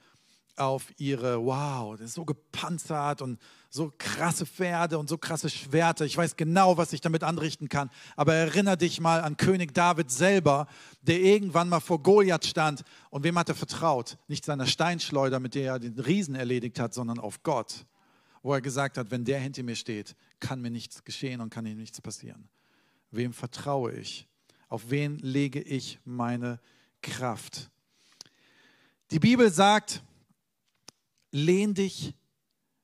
auf 0.57 0.93
ihre, 0.99 1.45
wow, 1.45 1.97
das 1.97 2.11
ist 2.11 2.15
so 2.15 2.25
gepanzert 2.25 3.23
und 3.23 3.41
so 3.71 3.93
krasse 3.99 4.47
Pferde 4.47 4.99
und 4.99 5.09
so 5.09 5.19
krasse 5.19 5.51
Schwerter. 5.51 6.05
Ich 6.05 6.17
weiß 6.17 6.37
genau, 6.37 6.77
was 6.77 6.93
ich 6.93 7.01
damit 7.01 7.25
anrichten 7.25 7.69
kann. 7.69 7.91
Aber 8.17 8.35
erinnere 8.35 8.77
dich 8.77 9.01
mal 9.01 9.21
an 9.21 9.37
König 9.37 9.75
David 9.75 10.11
selber, 10.11 10.67
der 11.03 11.21
irgendwann 11.21 11.69
mal 11.69 11.81
vor 11.81 12.03
Goliath 12.03 12.47
stand. 12.47 12.85
Und 13.11 13.25
wem 13.25 13.39
hat 13.39 13.49
er 13.49 13.55
vertraut? 13.55 14.19
Nicht 14.29 14.45
seiner 14.45 14.67
Steinschleuder, 14.67 15.41
mit 15.41 15.55
der 15.55 15.73
er 15.73 15.79
den 15.79 15.99
Riesen 15.99 16.35
erledigt 16.35 16.79
hat, 16.79 16.95
sondern 16.95 17.19
auf 17.19 17.43
Gott 17.43 17.85
wo 18.45 18.53
er 18.53 18.61
gesagt 18.61 18.99
hat, 18.99 19.11
wenn 19.11 19.25
der 19.25 19.41
hinter 19.41 19.63
mir 19.63 19.75
steht, 19.75 20.15
kann 20.39 20.61
mir 20.61 20.71
nichts 20.71 21.03
geschehen 21.03 21.41
und 21.41 21.49
kann 21.49 21.65
ihm 21.65 21.79
nichts 21.79 22.03
passieren. 22.03 22.47
Wem 23.11 23.33
vertraue 23.33 23.93
ich? 23.93 24.29
Auf 24.69 24.91
wen 24.91 25.19
lege 25.19 25.63
ich 25.63 25.99
meine 26.05 26.61
Kraft? 27.01 27.71
Die 29.11 29.19
Bibel 29.19 29.51
sagt, 29.51 30.03
lehn 31.35 31.75
dich 31.75 32.15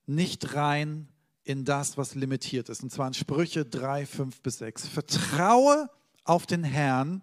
nicht 0.07 0.55
rein 0.55 1.09
in 1.45 1.65
das, 1.65 1.97
was 1.97 2.15
limitiert 2.15 2.69
ist. 2.69 2.83
Und 2.83 2.91
zwar 2.91 3.07
in 3.07 3.15
Sprüche 3.15 3.65
3, 3.65 4.07
5 4.07 4.41
bis 4.43 4.59
6. 4.59 4.89
Vertraue 4.89 5.89
auf 6.25 6.47
den 6.47 6.65
Herrn 6.65 7.23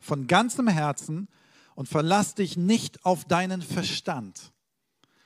von 0.00 0.26
ganzem 0.26 0.66
Herzen 0.66 1.28
und 1.74 1.88
verlass 1.88 2.34
dich 2.34 2.56
nicht 2.56 3.04
auf 3.04 3.24
deinen 3.26 3.62
Verstand. 3.62 4.52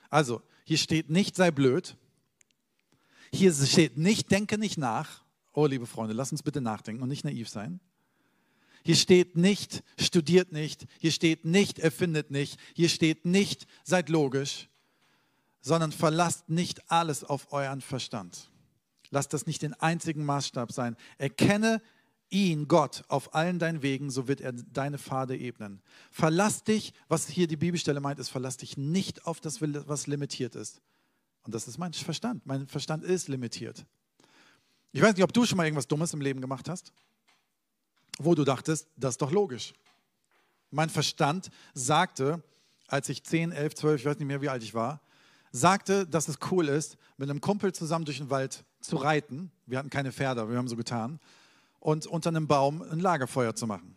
Also, 0.09 0.41
hier 0.65 0.77
steht 0.77 1.09
nicht, 1.09 1.35
sei 1.35 1.49
blöd. 1.49 1.95
Hier 3.31 3.53
steht 3.53 3.97
nicht, 3.97 4.29
denke 4.31 4.57
nicht 4.57 4.77
nach. 4.77 5.23
Oh, 5.53 5.65
liebe 5.65 5.87
Freunde, 5.87 6.13
lass 6.13 6.31
uns 6.31 6.43
bitte 6.43 6.61
nachdenken 6.61 7.01
und 7.01 7.09
nicht 7.09 7.23
naiv 7.23 7.49
sein. 7.49 7.79
Hier 8.83 8.95
steht 8.95 9.35
nicht, 9.35 9.83
studiert 9.97 10.51
nicht. 10.51 10.87
Hier 10.99 11.11
steht 11.11 11.45
nicht, 11.45 11.79
erfindet 11.79 12.31
nicht. 12.31 12.59
Hier 12.73 12.89
steht 12.89 13.25
nicht, 13.25 13.65
seid 13.83 14.09
logisch 14.09 14.69
sondern 15.61 15.91
verlasst 15.91 16.49
nicht 16.49 16.91
alles 16.91 17.23
auf 17.23 17.51
euren 17.51 17.81
Verstand. 17.81 18.49
Lasst 19.09 19.33
das 19.33 19.45
nicht 19.45 19.61
den 19.61 19.73
einzigen 19.73 20.25
Maßstab 20.25 20.71
sein. 20.71 20.95
Erkenne 21.17 21.81
ihn, 22.29 22.67
Gott, 22.67 23.03
auf 23.07 23.33
allen 23.33 23.59
deinen 23.59 23.81
Wegen, 23.81 24.09
so 24.09 24.27
wird 24.27 24.41
er 24.41 24.51
deine 24.51 24.97
Pfade 24.97 25.37
ebnen. 25.37 25.81
Verlass 26.11 26.63
dich, 26.63 26.93
was 27.07 27.27
hier 27.27 27.47
die 27.47 27.55
Bibelstelle 27.55 28.01
meint, 28.01 28.19
ist, 28.19 28.29
verlass 28.29 28.57
dich 28.57 28.77
nicht 28.77 29.25
auf 29.25 29.39
das, 29.39 29.61
was 29.61 30.07
limitiert 30.07 30.55
ist. 30.55 30.81
Und 31.43 31.55
das 31.55 31.67
ist 31.67 31.77
mein 31.77 31.93
Verstand. 31.93 32.45
Mein 32.45 32.67
Verstand 32.67 33.05
ist 33.05 33.29
limitiert. 33.29 33.85
Ich 34.91 35.01
weiß 35.01 35.15
nicht, 35.15 35.23
ob 35.23 35.31
du 35.31 35.45
schon 35.45 35.57
mal 35.57 35.65
irgendwas 35.65 35.87
Dummes 35.87 36.13
im 36.13 36.21
Leben 36.21 36.41
gemacht 36.41 36.67
hast, 36.67 36.91
wo 38.17 38.35
du 38.35 38.43
dachtest, 38.43 38.87
das 38.97 39.13
ist 39.13 39.21
doch 39.21 39.31
logisch. 39.31 39.73
Mein 40.71 40.89
Verstand 40.89 41.49
sagte, 41.73 42.43
als 42.87 43.07
ich 43.09 43.23
10, 43.23 43.51
11, 43.51 43.75
12, 43.75 44.01
ich 44.01 44.05
weiß 44.05 44.17
nicht 44.17 44.27
mehr, 44.27 44.41
wie 44.41 44.49
alt 44.49 44.63
ich 44.63 44.73
war, 44.73 45.01
sagte, 45.51 46.05
dass 46.05 46.27
es 46.27 46.37
cool 46.51 46.67
ist, 46.67 46.97
mit 47.17 47.29
einem 47.29 47.41
Kumpel 47.41 47.73
zusammen 47.73 48.05
durch 48.05 48.17
den 48.17 48.29
Wald 48.29 48.63
zu 48.81 48.95
reiten. 48.97 49.51
Wir 49.65 49.79
hatten 49.79 49.89
keine 49.89 50.11
Pferde, 50.11 50.49
wir 50.49 50.57
haben 50.57 50.67
so 50.67 50.75
getan. 50.75 51.19
Und 51.79 52.07
unter 52.07 52.29
einem 52.29 52.47
Baum 52.47 52.81
ein 52.81 52.99
Lagerfeuer 52.99 53.55
zu 53.55 53.67
machen. 53.67 53.95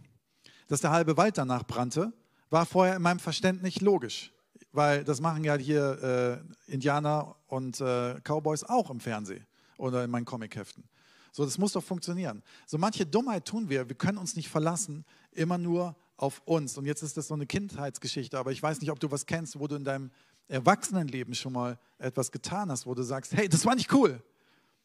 Dass 0.69 0.81
der 0.81 0.91
halbe 0.91 1.17
Wald 1.17 1.39
danach 1.39 1.65
brannte, 1.65 2.13
war 2.51 2.67
vorher 2.67 2.97
in 2.97 3.03
meinem 3.03 3.19
Verständnis 3.19 3.63
nicht 3.63 3.81
logisch. 3.81 4.33
Weil 4.73 5.03
das 5.05 5.21
machen 5.21 5.43
ja 5.43 5.57
hier 5.57 6.43
äh, 6.69 6.73
Indianer 6.73 7.35
und 7.49 7.81
äh, 7.81 8.21
Cowboys 8.23 8.63
auch 8.65 8.91
im 8.91 9.01
Fernsehen 9.01 9.47
oder 9.79 10.05
in 10.05 10.11
meinen 10.11 10.25
Comicheften. 10.25 10.85
So, 11.33 11.45
das 11.45 11.59
muss 11.59 11.73
doch 11.73 11.83
funktionieren. 11.83 12.43
So 12.67 12.79
manche 12.79 13.07
Dummheit 13.07 13.45
tun 13.45 13.69
wir. 13.69 13.89
Wir 13.89 13.97
können 13.97 14.19
uns 14.19 14.37
nicht 14.37 14.49
verlassen, 14.49 15.05
immer 15.33 15.59
nur 15.59 15.97
auf 16.17 16.43
uns. 16.45 16.77
Und 16.77 16.87
jetzt 16.87 17.03
ist 17.03 17.17
das 17.17 17.29
so 17.29 17.35
eine 17.35 17.47
Kindheitsgeschichte, 17.47 18.39
aber 18.39 18.53
ich 18.53 18.63
weiß 18.63 18.81
nicht, 18.81 18.91
ob 18.91 19.01
du 19.01 19.11
was 19.11 19.27
kennst, 19.27 19.59
wo 19.59 19.67
du 19.67 19.77
in 19.77 19.85
deinem 19.85 20.11
Erwachsenenleben 20.51 21.35
schon 21.35 21.53
mal 21.53 21.79
etwas 21.99 22.31
getan 22.31 22.71
hast, 22.71 22.87
wo 22.87 22.95
du 22.95 23.03
sagst, 23.03 23.33
hey, 23.33 23.49
das 23.49 23.65
war 23.65 23.75
nicht 23.75 23.93
cool. 23.93 24.23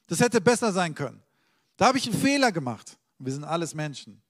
Das 0.07 0.19
hätte 0.19 0.39
besser 0.39 0.71
sein 0.71 0.93
können. 0.93 1.21
Da 1.77 1.87
habe 1.87 1.97
ich 1.97 2.05
einen 2.07 2.19
Fehler 2.19 2.51
gemacht. 2.51 2.97
Wir 3.17 3.33
sind 3.33 3.43
alles 3.43 3.73
Menschen. 3.73 4.21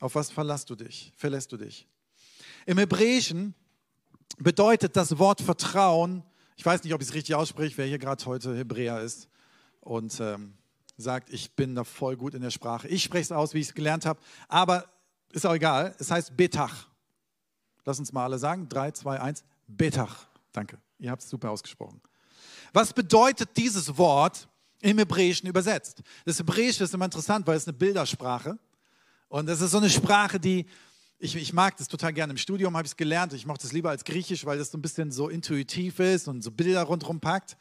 Auf 0.00 0.14
was 0.14 0.30
verlässt 0.30 0.70
du 0.70 0.74
dich? 0.74 1.12
Verlässt 1.16 1.52
du 1.52 1.56
dich? 1.56 1.86
Im 2.66 2.78
Hebräischen 2.78 3.54
bedeutet 4.38 4.96
das 4.96 5.18
Wort 5.18 5.40
Vertrauen, 5.40 6.22
ich 6.56 6.66
weiß 6.66 6.82
nicht, 6.82 6.92
ob 6.94 7.00
ich 7.00 7.08
es 7.08 7.14
richtig 7.14 7.34
ausspreche, 7.34 7.76
wer 7.76 7.86
hier 7.86 7.98
gerade 7.98 8.24
heute 8.26 8.56
Hebräer 8.56 9.00
ist 9.00 9.28
und 9.80 10.18
ähm, 10.20 10.54
sagt, 10.96 11.30
ich 11.30 11.52
bin 11.52 11.74
da 11.74 11.84
voll 11.84 12.16
gut 12.16 12.34
in 12.34 12.42
der 12.42 12.50
Sprache. 12.50 12.88
Ich 12.88 13.04
spreche 13.04 13.22
es 13.22 13.32
aus, 13.32 13.54
wie 13.54 13.60
ich 13.60 13.68
es 13.68 13.74
gelernt 13.74 14.06
habe, 14.06 14.20
aber 14.48 14.86
ist 15.32 15.46
auch 15.46 15.54
egal. 15.54 15.94
Es 15.98 16.10
heißt 16.10 16.36
Betach. 16.36 16.88
Lass 17.84 17.98
uns 17.98 18.12
mal 18.12 18.24
alle 18.24 18.38
sagen. 18.38 18.68
3, 18.68 18.90
2, 18.92 19.20
1. 19.20 19.44
Betach. 19.66 20.27
Danke, 20.52 20.78
ihr 20.98 21.10
habt 21.10 21.22
es 21.22 21.28
super 21.28 21.50
ausgesprochen. 21.50 22.00
Was 22.72 22.92
bedeutet 22.92 23.56
dieses 23.56 23.96
Wort 23.96 24.48
im 24.80 24.98
Hebräischen 24.98 25.48
übersetzt? 25.48 26.02
Das 26.24 26.38
Hebräische 26.38 26.84
ist 26.84 26.94
immer 26.94 27.04
interessant, 27.04 27.46
weil 27.46 27.56
es 27.56 27.66
eine 27.66 27.76
Bildersprache 27.76 28.58
und 29.28 29.48
es 29.48 29.60
ist 29.60 29.70
so 29.72 29.78
eine 29.78 29.90
Sprache, 29.90 30.40
die 30.40 30.66
ich, 31.20 31.34
ich 31.34 31.52
mag 31.52 31.76
das 31.76 31.88
total 31.88 32.12
gerne. 32.12 32.32
Im 32.32 32.36
Studium 32.36 32.76
habe 32.76 32.86
ich 32.86 32.92
es 32.92 32.96
gelernt. 32.96 33.32
Ich 33.32 33.44
mache 33.44 33.58
das 33.60 33.72
lieber 33.72 33.90
als 33.90 34.04
Griechisch, 34.04 34.46
weil 34.46 34.56
das 34.56 34.70
so 34.70 34.78
ein 34.78 34.82
bisschen 34.82 35.10
so 35.10 35.28
intuitiv 35.28 35.98
ist 35.98 36.28
und 36.28 36.42
so 36.42 36.52
Bilder 36.52 36.84
rundherum 36.84 37.18
packt. 37.18 37.56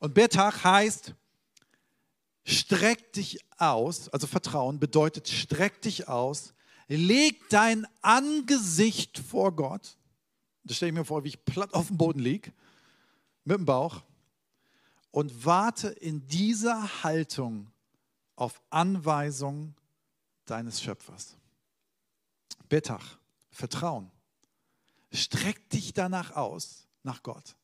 Und 0.00 0.12
Betach 0.12 0.64
heißt, 0.64 1.14
streck 2.44 3.12
dich 3.14 3.38
aus, 3.56 4.10
also 4.10 4.26
Vertrauen 4.26 4.78
bedeutet, 4.78 5.28
streck 5.28 5.80
dich 5.80 6.08
aus, 6.08 6.52
leg 6.88 7.40
dein 7.48 7.86
Angesicht 8.02 9.18
vor 9.18 9.56
Gott 9.56 9.96
das 10.64 10.76
stelle 10.76 10.90
ich 10.90 10.98
mir 10.98 11.04
vor, 11.04 11.24
wie 11.24 11.28
ich 11.28 11.44
platt 11.44 11.74
auf 11.74 11.88
dem 11.88 11.98
Boden 11.98 12.18
liege, 12.18 12.52
mit 13.44 13.58
dem 13.58 13.64
Bauch 13.64 14.02
und 15.10 15.44
warte 15.44 15.88
in 15.88 16.26
dieser 16.26 17.04
Haltung 17.04 17.70
auf 18.36 18.60
Anweisung 18.70 19.74
deines 20.46 20.82
Schöpfers. 20.82 21.36
Betach, 22.68 23.18
Vertrauen. 23.50 24.10
Streck 25.12 25.68
dich 25.70 25.92
danach 25.92 26.32
aus, 26.32 26.88
nach 27.02 27.22
Gott. 27.22 27.54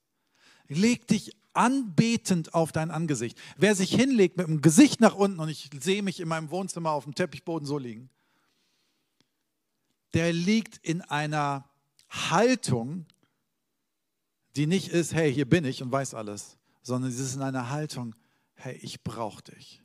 Leg 0.69 1.09
dich 1.09 1.37
anbetend 1.53 2.55
auf 2.55 2.71
dein 2.71 2.91
Angesicht. 2.93 3.37
Wer 3.57 3.75
sich 3.75 3.93
hinlegt 3.93 4.37
mit 4.37 4.47
dem 4.47 4.63
Gesicht 4.63 5.01
nach 5.01 5.17
unten 5.17 5.41
und 5.41 5.49
ich 5.49 5.69
sehe 5.81 6.03
mich 6.03 6.21
in 6.21 6.29
meinem 6.29 6.51
Wohnzimmer 6.51 6.93
auf 6.93 7.05
dem 7.05 7.15
Teppichboden 7.15 7.67
so 7.67 7.79
liegen, 7.79 8.09
der 10.15 10.33
liegt 10.33 10.77
in 10.87 11.03
einer 11.03 11.70
Haltung, 12.11 13.07
die 14.57 14.67
nicht 14.67 14.89
ist, 14.89 15.15
hey, 15.15 15.33
hier 15.33 15.49
bin 15.49 15.65
ich 15.65 15.83
und 15.83 15.93
weiß 15.93 16.15
alles, 16.15 16.59
sondern 16.83 17.11
sie 17.11 17.23
ist 17.23 17.37
in 17.37 17.43
einer 17.43 17.71
Haltung, 17.71 18.15
hey, 18.55 18.77
ich 18.83 19.03
brauche 19.03 19.43
dich. 19.43 19.83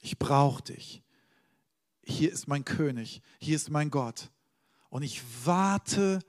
Ich 0.00 0.18
brauche 0.18 0.62
dich. 0.62 1.02
Hier 2.02 2.32
ist 2.32 2.48
mein 2.48 2.64
König, 2.64 3.20
hier 3.38 3.56
ist 3.56 3.70
mein 3.70 3.90
Gott. 3.90 4.30
Und 4.88 5.02
ich 5.02 5.22
warte, 5.44 6.20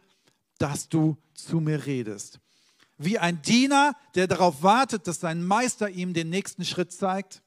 dass 0.57 0.89
du 0.89 1.17
zu 1.33 1.61
mir 1.61 1.85
redest. 1.85 2.39
Wie 2.97 3.17
ein 3.17 3.41
Diener, 3.41 3.95
der 4.15 4.27
darauf 4.27 4.61
wartet, 4.61 5.07
dass 5.07 5.21
sein 5.21 5.41
Meister 5.41 5.89
ihm 5.89 6.13
den 6.13 6.29
nächsten 6.29 6.65
Schritt 6.65 6.91
zeigt. 6.91 7.41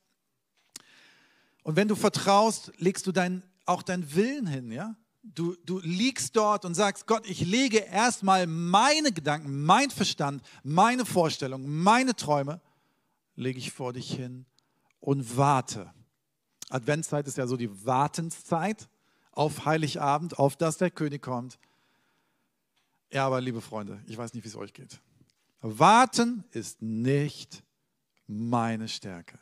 Und 1.63 1.77
wenn 1.77 1.89
du 1.89 1.95
vertraust, 1.95 2.73
legst 2.79 3.07
du 3.07 3.13
dein, 3.13 3.43
auch 3.67 3.83
deinen 3.83 4.15
Willen 4.15 4.47
hin, 4.47 4.73
ja? 4.73 4.97
Du, 5.23 5.57
du 5.65 5.81
liegst 5.81 6.37
dort 6.37 6.65
und 6.65 6.75
sagst, 6.75 7.07
Gott, 7.07 7.29
ich 7.29 7.41
lege 7.41 7.79
erstmal 7.79 8.47
meine 8.47 9.13
Gedanken, 9.13 9.65
mein 9.65 9.91
Verstand, 9.91 10.43
meine 10.63 11.05
Vorstellungen, 11.05 11.83
meine 11.83 12.15
Träume, 12.15 12.61
lege 13.37 13.59
ich 13.59 13.73
vor 13.73 13.93
dich 13.93 14.13
hin 14.13 14.47
und 15.01 15.37
warte. 15.37 15.93
Adventszeit 16.71 17.27
ist 17.27 17.37
ja 17.37 17.47
so 17.47 17.57
die 17.57 17.85
Wartenszeit 17.85 18.89
auf 19.31 19.65
Heiligabend, 19.65 20.39
auf 20.39 20.57
das 20.57 20.79
der 20.79 20.91
König 20.91 21.23
kommt. 21.23 21.59
Ja, 23.11 23.27
aber 23.27 23.41
liebe 23.41 23.61
Freunde, 23.61 24.03
ich 24.07 24.17
weiß 24.17 24.33
nicht, 24.35 24.45
wie 24.45 24.49
es 24.49 24.57
euch 24.57 24.73
geht. 24.73 25.01
Warten 25.61 26.45
ist 26.51 26.83
nicht 26.83 27.63
meine 28.27 28.89
Stärke. 28.89 29.39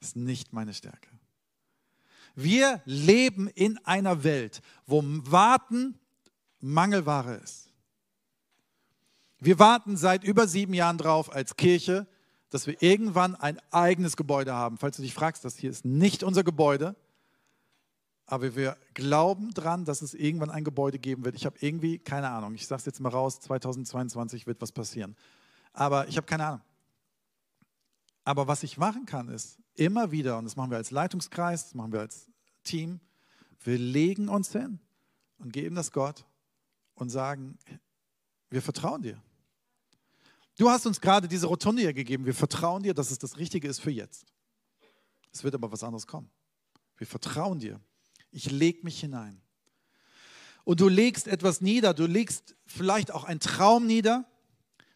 Ist 0.00 0.16
nicht 0.16 0.52
meine 0.52 0.74
Stärke. 0.74 1.08
Wir 2.34 2.80
leben 2.84 3.48
in 3.48 3.78
einer 3.84 4.24
Welt, 4.24 4.62
wo 4.86 5.02
Warten 5.04 5.98
Mangelware 6.60 7.34
ist. 7.36 7.70
Wir 9.40 9.58
warten 9.58 9.96
seit 9.96 10.22
über 10.22 10.46
sieben 10.46 10.72
Jahren 10.72 10.98
drauf 10.98 11.32
als 11.32 11.56
Kirche, 11.56 12.06
dass 12.50 12.66
wir 12.66 12.80
irgendwann 12.80 13.34
ein 13.34 13.58
eigenes 13.70 14.16
Gebäude 14.16 14.52
haben. 14.52 14.78
Falls 14.78 14.96
du 14.96 15.02
dich 15.02 15.14
fragst, 15.14 15.44
das 15.44 15.56
hier 15.56 15.70
ist 15.70 15.84
nicht 15.84 16.22
unser 16.22 16.44
Gebäude, 16.44 16.94
aber 18.26 18.54
wir 18.54 18.76
glauben 18.94 19.52
dran, 19.52 19.84
dass 19.84 20.00
es 20.00 20.14
irgendwann 20.14 20.50
ein 20.50 20.64
Gebäude 20.64 20.98
geben 20.98 21.24
wird. 21.24 21.34
Ich 21.34 21.44
habe 21.44 21.56
irgendwie 21.60 21.98
keine 21.98 22.30
Ahnung. 22.30 22.54
Ich 22.54 22.66
sage 22.66 22.80
es 22.80 22.86
jetzt 22.86 23.00
mal 23.00 23.08
raus, 23.08 23.40
2022 23.40 24.46
wird 24.46 24.60
was 24.60 24.70
passieren. 24.72 25.16
Aber 25.72 26.06
ich 26.08 26.16
habe 26.16 26.26
keine 26.26 26.46
Ahnung. 26.46 26.60
Aber 28.24 28.46
was 28.46 28.62
ich 28.62 28.78
machen 28.78 29.06
kann, 29.06 29.28
ist 29.28 29.58
immer 29.74 30.10
wieder, 30.10 30.38
und 30.38 30.44
das 30.44 30.56
machen 30.56 30.70
wir 30.70 30.78
als 30.78 30.90
Leitungskreis, 30.90 31.64
das 31.64 31.74
machen 31.74 31.92
wir 31.92 32.00
als 32.00 32.30
Team, 32.64 33.00
wir 33.64 33.78
legen 33.78 34.28
uns 34.28 34.52
hin 34.52 34.80
und 35.38 35.52
geben 35.52 35.76
das 35.76 35.92
Gott 35.92 36.24
und 36.94 37.10
sagen, 37.10 37.58
wir 38.50 38.62
vertrauen 38.62 39.02
dir. 39.02 39.22
Du 40.58 40.68
hast 40.68 40.86
uns 40.86 41.00
gerade 41.00 41.28
diese 41.28 41.46
Rotunde 41.46 41.82
hier 41.82 41.94
gegeben. 41.94 42.26
Wir 42.26 42.34
vertrauen 42.34 42.82
dir, 42.82 42.92
dass 42.92 43.10
es 43.10 43.18
das 43.18 43.38
Richtige 43.38 43.68
ist 43.68 43.80
für 43.80 43.90
jetzt. 43.90 44.26
Es 45.32 45.42
wird 45.42 45.54
aber 45.54 45.72
was 45.72 45.82
anderes 45.82 46.06
kommen. 46.06 46.30
Wir 46.98 47.06
vertrauen 47.06 47.58
dir. 47.58 47.80
Ich 48.30 48.50
lege 48.50 48.80
mich 48.82 49.00
hinein. 49.00 49.40
Und 50.64 50.80
du 50.80 50.88
legst 50.88 51.26
etwas 51.26 51.60
nieder. 51.62 51.94
Du 51.94 52.06
legst 52.06 52.54
vielleicht 52.66 53.10
auch 53.10 53.24
einen 53.24 53.40
Traum 53.40 53.86
nieder. 53.86 54.28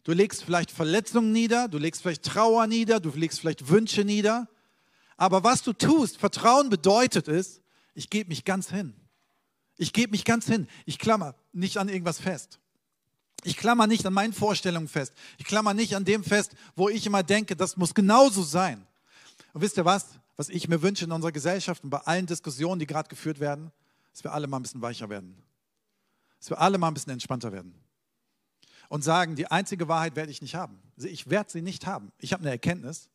Du 0.07 0.13
legst 0.13 0.41
vielleicht 0.41 0.71
Verletzungen 0.71 1.33
nieder, 1.33 1.67
du 1.67 1.77
legst 1.77 2.01
vielleicht 2.01 2.23
Trauer 2.23 2.65
nieder, 2.65 3.01
du 3.01 3.09
legst 3.09 3.41
vielleicht 3.41 3.67
Wünsche 3.67 4.05
nieder. 4.05 4.47
Aber 5.17 5.43
was 5.43 5.63
du 5.63 5.73
tust, 5.73 6.17
Vertrauen 6.17 6.69
bedeutet 6.69 7.27
es, 7.27 7.61
ich 7.95 8.09
gebe 8.09 8.29
mich 8.29 8.45
ganz 8.45 8.69
hin. 8.69 8.93
Ich 9.77 9.91
gebe 9.91 10.11
mich 10.11 10.23
ganz 10.23 10.45
hin. 10.45 10.67
Ich 10.85 10.99
klammer 10.99 11.35
nicht 11.51 11.77
an 11.77 11.89
irgendwas 11.89 12.19
fest. 12.19 12.59
Ich 13.43 13.57
klammer 13.57 13.87
nicht 13.87 14.05
an 14.05 14.13
meinen 14.13 14.33
Vorstellungen 14.33 14.87
fest. 14.87 15.13
Ich 15.37 15.45
klammer 15.45 15.73
nicht 15.73 15.95
an 15.95 16.05
dem 16.05 16.23
fest, 16.23 16.51
wo 16.75 16.89
ich 16.89 17.05
immer 17.05 17.23
denke, 17.23 17.55
das 17.55 17.77
muss 17.77 17.93
genauso 17.93 18.43
sein. 18.43 18.85
Und 19.53 19.61
wisst 19.61 19.77
ihr 19.77 19.85
was? 19.85 20.05
Was 20.35 20.49
ich 20.49 20.67
mir 20.67 20.81
wünsche 20.81 21.05
in 21.05 21.11
unserer 21.11 21.31
Gesellschaft 21.31 21.83
und 21.83 21.89
bei 21.89 21.99
allen 21.99 22.27
Diskussionen, 22.27 22.79
die 22.79 22.85
gerade 22.85 23.09
geführt 23.09 23.39
werden, 23.39 23.71
dass 24.11 24.23
wir 24.23 24.33
alle 24.33 24.47
mal 24.47 24.57
ein 24.57 24.63
bisschen 24.63 24.81
weicher 24.81 25.09
werden. 25.09 25.35
Dass 26.39 26.49
wir 26.49 26.59
alle 26.59 26.77
mal 26.77 26.87
ein 26.89 26.93
bisschen 26.93 27.13
entspannter 27.13 27.51
werden. 27.51 27.73
Und 28.89 29.03
sagen, 29.03 29.35
die 29.35 29.47
einzige 29.47 29.87
Wahrheit 29.87 30.15
werde 30.15 30.31
ich 30.31 30.41
nicht 30.41 30.55
haben. 30.55 30.79
Ich 30.97 31.29
werde 31.29 31.51
sie 31.51 31.61
nicht 31.61 31.85
haben. 31.87 32.11
Ich 32.19 32.33
habe 32.33 32.41
eine 32.41 32.51
Erkenntnis, 32.51 33.09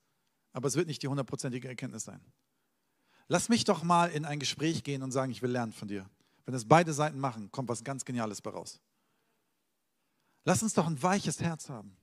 aber 0.53 0.69
es 0.69 0.77
wird 0.77 0.87
nicht 0.87 1.03
die 1.03 1.09
hundertprozentige 1.09 1.69
Erkenntnis 1.69 2.05
sein. 2.05 2.21
Lass 3.29 3.49
mich 3.49 3.65
doch 3.65 3.83
mal 3.83 4.11
in 4.11 4.25
ein 4.25 4.39
Gespräch 4.39 4.85
gehen 4.85 5.03
und 5.03 5.13
sagen, 5.13 5.33
ich 5.33 5.43
will 5.43 5.51
lernen 5.51 5.73
von 5.73 5.89
dir. 5.89 6.09
Wenn 6.45 6.53
das 6.53 6.65
beide 6.65 6.93
Seiten 6.93 7.19
machen, 7.19 7.51
kommt 7.53 7.69
was 7.69 7.85
ganz 7.85 8.05
Geniales 8.05 8.43
bei 8.43 8.51
raus. 8.51 8.81
Lass 10.45 10.63
uns 10.63 10.75
doch 10.75 10.87
ein 10.87 11.03
weiches 11.03 11.41
Herz 11.41 11.69
haben. 11.69 11.97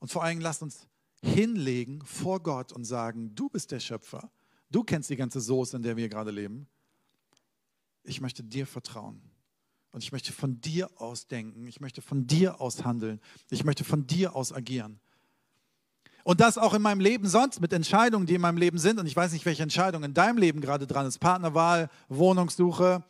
Und 0.00 0.10
vor 0.10 0.24
allem 0.24 0.40
lass 0.40 0.60
uns 0.60 0.86
hinlegen 1.22 2.04
vor 2.04 2.42
Gott 2.42 2.72
und 2.72 2.84
sagen, 2.84 3.34
du 3.34 3.48
bist 3.48 3.70
der 3.70 3.80
Schöpfer. 3.80 4.30
Du 4.70 4.82
kennst 4.82 5.08
die 5.08 5.16
ganze 5.16 5.40
Soße, 5.40 5.76
in 5.76 5.82
der 5.82 5.96
wir 5.96 6.08
gerade 6.08 6.30
leben. 6.30 6.66
Ich 8.02 8.20
möchte 8.20 8.42
dir 8.42 8.66
vertrauen. 8.66 9.22
Und 9.92 10.02
ich 10.02 10.10
möchte 10.10 10.32
von 10.32 10.60
dir 10.60 10.90
aus 11.00 11.28
denken. 11.28 11.66
Ich 11.68 11.80
möchte 11.80 12.02
von 12.02 12.26
dir 12.26 12.60
aus 12.60 12.84
handeln. 12.84 13.20
Ich 13.50 13.64
möchte 13.64 13.84
von 13.84 14.06
dir 14.06 14.34
aus 14.34 14.52
agieren. 14.52 14.98
Und 16.24 16.40
das 16.40 16.56
auch 16.56 16.72
in 16.72 16.80
meinem 16.80 17.00
Leben 17.00 17.28
sonst 17.28 17.60
mit 17.60 17.72
Entscheidungen, 17.72 18.26
die 18.26 18.34
in 18.34 18.40
meinem 18.40 18.56
Leben 18.56 18.78
sind. 18.78 18.98
Und 18.98 19.06
ich 19.06 19.14
weiß 19.14 19.32
nicht, 19.32 19.44
welche 19.44 19.62
Entscheidung 19.62 20.02
in 20.04 20.14
deinem 20.14 20.38
Leben 20.38 20.62
gerade 20.62 20.86
dran 20.86 21.06
ist. 21.06 21.18
Partnerwahl, 21.18 21.90
Wohnungssuche, 22.08 23.04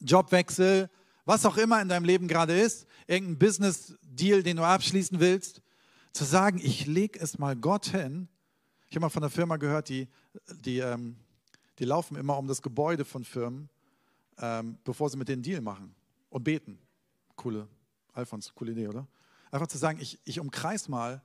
Jobwechsel, 0.00 0.88
was 1.24 1.44
auch 1.44 1.56
immer 1.56 1.82
in 1.82 1.88
deinem 1.88 2.04
Leben 2.04 2.28
gerade 2.28 2.58
ist, 2.58 2.86
irgendein 3.08 3.38
Business-Deal, 3.38 4.44
den 4.44 4.56
du 4.56 4.62
abschließen 4.62 5.18
willst, 5.18 5.60
zu 6.12 6.24
sagen, 6.24 6.60
ich 6.62 6.86
lege 6.86 7.18
es 7.18 7.38
mal 7.38 7.56
Gott 7.56 7.86
hin. 7.86 8.28
Ich 8.88 8.96
habe 8.96 9.06
mal 9.06 9.10
von 9.10 9.24
einer 9.24 9.30
Firma 9.30 9.56
gehört, 9.56 9.88
die, 9.88 10.08
die, 10.64 10.78
ähm, 10.78 11.16
die 11.80 11.84
laufen 11.84 12.16
immer 12.16 12.38
um 12.38 12.46
das 12.46 12.62
Gebäude 12.62 13.04
von 13.04 13.24
Firmen, 13.24 13.68
ähm, 14.38 14.78
bevor 14.84 15.10
sie 15.10 15.16
mit 15.16 15.28
denen 15.28 15.42
Deal 15.42 15.60
machen 15.60 15.94
und 16.28 16.44
beten. 16.44 16.78
Coole, 17.34 17.66
Alfons, 18.12 18.54
coole 18.54 18.70
Idee, 18.72 18.86
oder? 18.86 19.08
Einfach 19.50 19.66
zu 19.66 19.78
sagen, 19.78 19.98
ich, 20.00 20.20
ich 20.24 20.38
umkreis 20.38 20.88
mal 20.88 21.22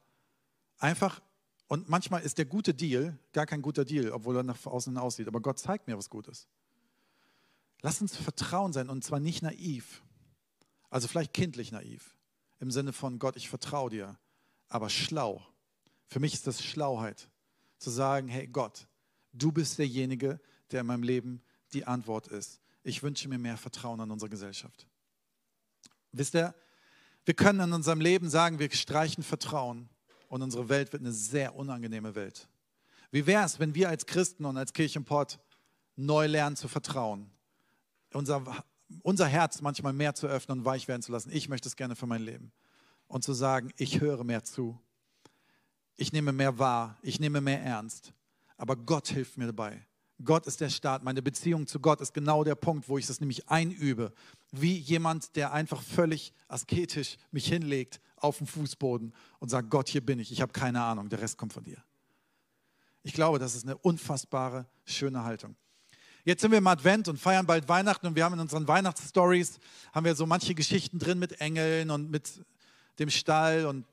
einfach, 0.78 1.22
und 1.68 1.90
manchmal 1.90 2.22
ist 2.22 2.38
der 2.38 2.46
gute 2.46 2.74
Deal 2.74 3.18
gar 3.34 3.46
kein 3.46 3.62
guter 3.62 3.86
Deal, 3.86 4.12
obwohl 4.12 4.38
er 4.38 4.44
nach 4.44 4.66
außen 4.66 4.98
aussieht, 4.98 5.28
aber 5.28 5.42
Gott 5.42 5.60
zeigt 5.60 5.88
mir 5.88 5.98
was 5.98 6.10
Gutes. 6.10 6.48
Lass 7.82 8.02
uns 8.02 8.16
Vertrauen 8.16 8.74
sein 8.74 8.90
und 8.90 9.04
zwar 9.04 9.20
nicht 9.20 9.42
naiv. 9.42 10.04
Also 10.90 11.08
vielleicht 11.08 11.34
kindlich 11.34 11.72
naiv. 11.72 12.16
Im 12.60 12.72
Sinne 12.72 12.94
von 12.94 13.20
Gott, 13.20 13.36
ich 13.36 13.50
vertraue 13.50 13.90
dir, 13.90 14.18
aber 14.70 14.90
schlau. 14.90 15.46
Für 16.08 16.20
mich 16.20 16.34
ist 16.34 16.48
das 16.48 16.64
Schlauheit. 16.64 17.30
Zu 17.78 17.90
sagen, 17.90 18.28
hey 18.28 18.48
Gott, 18.48 18.88
du 19.34 19.52
bist 19.52 19.78
derjenige, 19.78 20.40
der 20.72 20.82
in 20.82 20.88
meinem 20.88 21.04
Leben 21.04 21.42
die 21.74 21.86
Antwort 21.86 22.28
ist. 22.28 22.62
Ich 22.84 23.04
wünsche 23.04 23.28
mir 23.28 23.38
mehr 23.38 23.58
Vertrauen 23.58 24.00
an 24.00 24.12
unsere 24.12 24.30
Gesellschaft. 24.30 24.88
Wisst 26.12 26.36
ihr, 26.36 26.56
wir 27.26 27.34
können 27.34 27.60
in 27.60 27.74
unserem 27.74 28.00
Leben 28.00 28.30
sagen, 28.30 28.60
wir 28.60 28.72
streichen 28.72 29.24
Vertrauen 29.24 29.90
und 30.36 30.42
unsere 30.42 30.70
Welt 30.70 30.94
wird 30.94 31.02
eine 31.02 31.14
sehr 31.14 31.56
unangenehme 31.56 32.14
Welt. 32.14 32.48
Wie 33.10 33.26
wäre 33.26 33.46
es, 33.46 33.60
wenn 33.60 33.74
wir 33.74 33.90
als 33.90 34.06
Christen 34.06 34.46
und 34.46 34.58
als 34.58 34.74
Kirchenport 34.74 35.40
neu 35.96 36.28
lernen 36.28 36.58
zu 36.58 36.68
vertrauen? 36.68 37.32
unser, 38.16 38.44
unser 39.04 39.28
Herz 39.28 39.62
manchmal 39.62 39.94
mehr 39.94 40.16
zu 40.16 40.28
öffnen 40.28 40.60
und 40.60 40.66
weich 40.66 40.88
werden 40.88 41.02
zu 41.02 41.12
lassen. 41.12 41.30
Ich 41.32 41.50
möchte 41.50 41.68
es 41.68 41.76
gerne 41.76 41.96
für 41.96 42.08
mein 42.08 42.22
Leben. 42.22 42.52
Und 43.08 43.24
zu 43.24 43.34
sagen, 43.34 43.72
ich 43.78 44.02
höre 44.02 44.24
mehr 44.24 44.44
zu. 44.44 44.80
Ich 45.96 46.12
nehme 46.12 46.32
mehr 46.32 46.58
wahr. 46.58 46.98
Ich 47.02 47.20
nehme 47.20 47.42
mehr 47.42 47.62
ernst. 47.62 48.14
Aber 48.58 48.76
Gott 48.76 49.08
hilft 49.08 49.38
mir 49.38 49.48
dabei. 49.48 49.86
Gott 50.24 50.48
ist 50.48 50.62
der 50.62 50.70
Start. 50.70 51.04
Meine 51.04 51.22
Beziehung 51.22 51.68
zu 51.68 51.80
Gott 51.80 52.02
ist 52.02 52.14
genau 52.14 52.44
der 52.44 52.56
Punkt, 52.56 52.88
wo 52.88 52.98
ich 52.98 53.06
das 53.06 53.20
nämlich 53.20 53.50
einübe. 53.50 54.14
Wie 54.52 54.78
jemand, 54.78 55.36
der 55.36 55.52
einfach 55.52 55.82
völlig 55.82 56.34
asketisch 56.48 57.18
mich 57.32 57.48
hinlegt 57.48 58.00
auf 58.26 58.40
den 58.40 58.48
Fußboden 58.48 59.14
und 59.40 59.50
sagt, 59.50 59.70
Gott, 59.70 59.88
hier 59.90 60.06
bin 60.06 60.20
ich. 60.20 60.32
Ich 60.32 60.42
habe 60.42 60.52
keine 60.52 60.82
Ahnung. 60.82 61.10
Der 61.10 61.22
Rest 61.22 61.38
kommt 61.38 61.54
von 61.54 61.64
dir. 61.64 61.78
Ich 63.04 63.14
glaube, 63.14 63.40
das 63.40 63.56
ist 63.56 63.66
eine 63.66 63.78
unfassbare, 63.78 64.66
schöne 64.84 65.24
Haltung. 65.24 65.56
Jetzt 66.24 66.42
sind 66.42 66.50
wir 66.50 66.58
im 66.58 66.66
Advent 66.66 67.08
und 67.08 67.20
feiern 67.20 67.46
bald 67.46 67.70
Weihnachten 67.70 68.08
und 68.08 68.16
wir 68.16 68.26
haben 68.26 68.34
in 68.34 68.40
unseren 68.40 68.68
Weihnachtsstories 68.68 69.60
haben 69.94 70.06
wir 70.06 70.16
so 70.16 70.26
manche 70.26 70.56
Geschichten 70.56 70.98
drin 70.98 71.20
mit 71.20 71.40
Engeln 71.40 71.92
und 71.92 72.10
mit 72.10 72.44
dem 72.98 73.12
Stall 73.12 73.68
und 73.68 73.86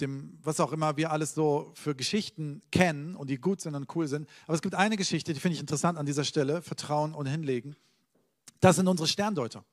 dem, 0.00 0.38
was 0.42 0.60
auch 0.60 0.72
immer 0.72 0.96
wir 0.98 1.10
alles 1.10 1.34
so 1.34 1.72
für 1.74 1.94
Geschichten 1.94 2.60
kennen 2.70 3.16
und 3.16 3.30
die 3.30 3.38
gut 3.38 3.62
sind 3.62 3.74
und 3.74 3.94
cool 3.96 4.08
sind. 4.08 4.28
Aber 4.46 4.54
es 4.54 4.62
gibt 4.62 4.74
eine 4.74 4.96
Geschichte, 4.96 5.32
die 5.32 5.40
finde 5.40 5.54
ich 5.54 5.60
interessant 5.60 5.98
an 5.98 6.04
dieser 6.04 6.24
Stelle, 6.24 6.60
Vertrauen 6.60 7.14
und 7.14 7.26
Hinlegen. 7.26 7.76
Das 8.60 8.76
sind 8.76 8.86
unsere 8.86 9.08
Sterndeuter. 9.08 9.64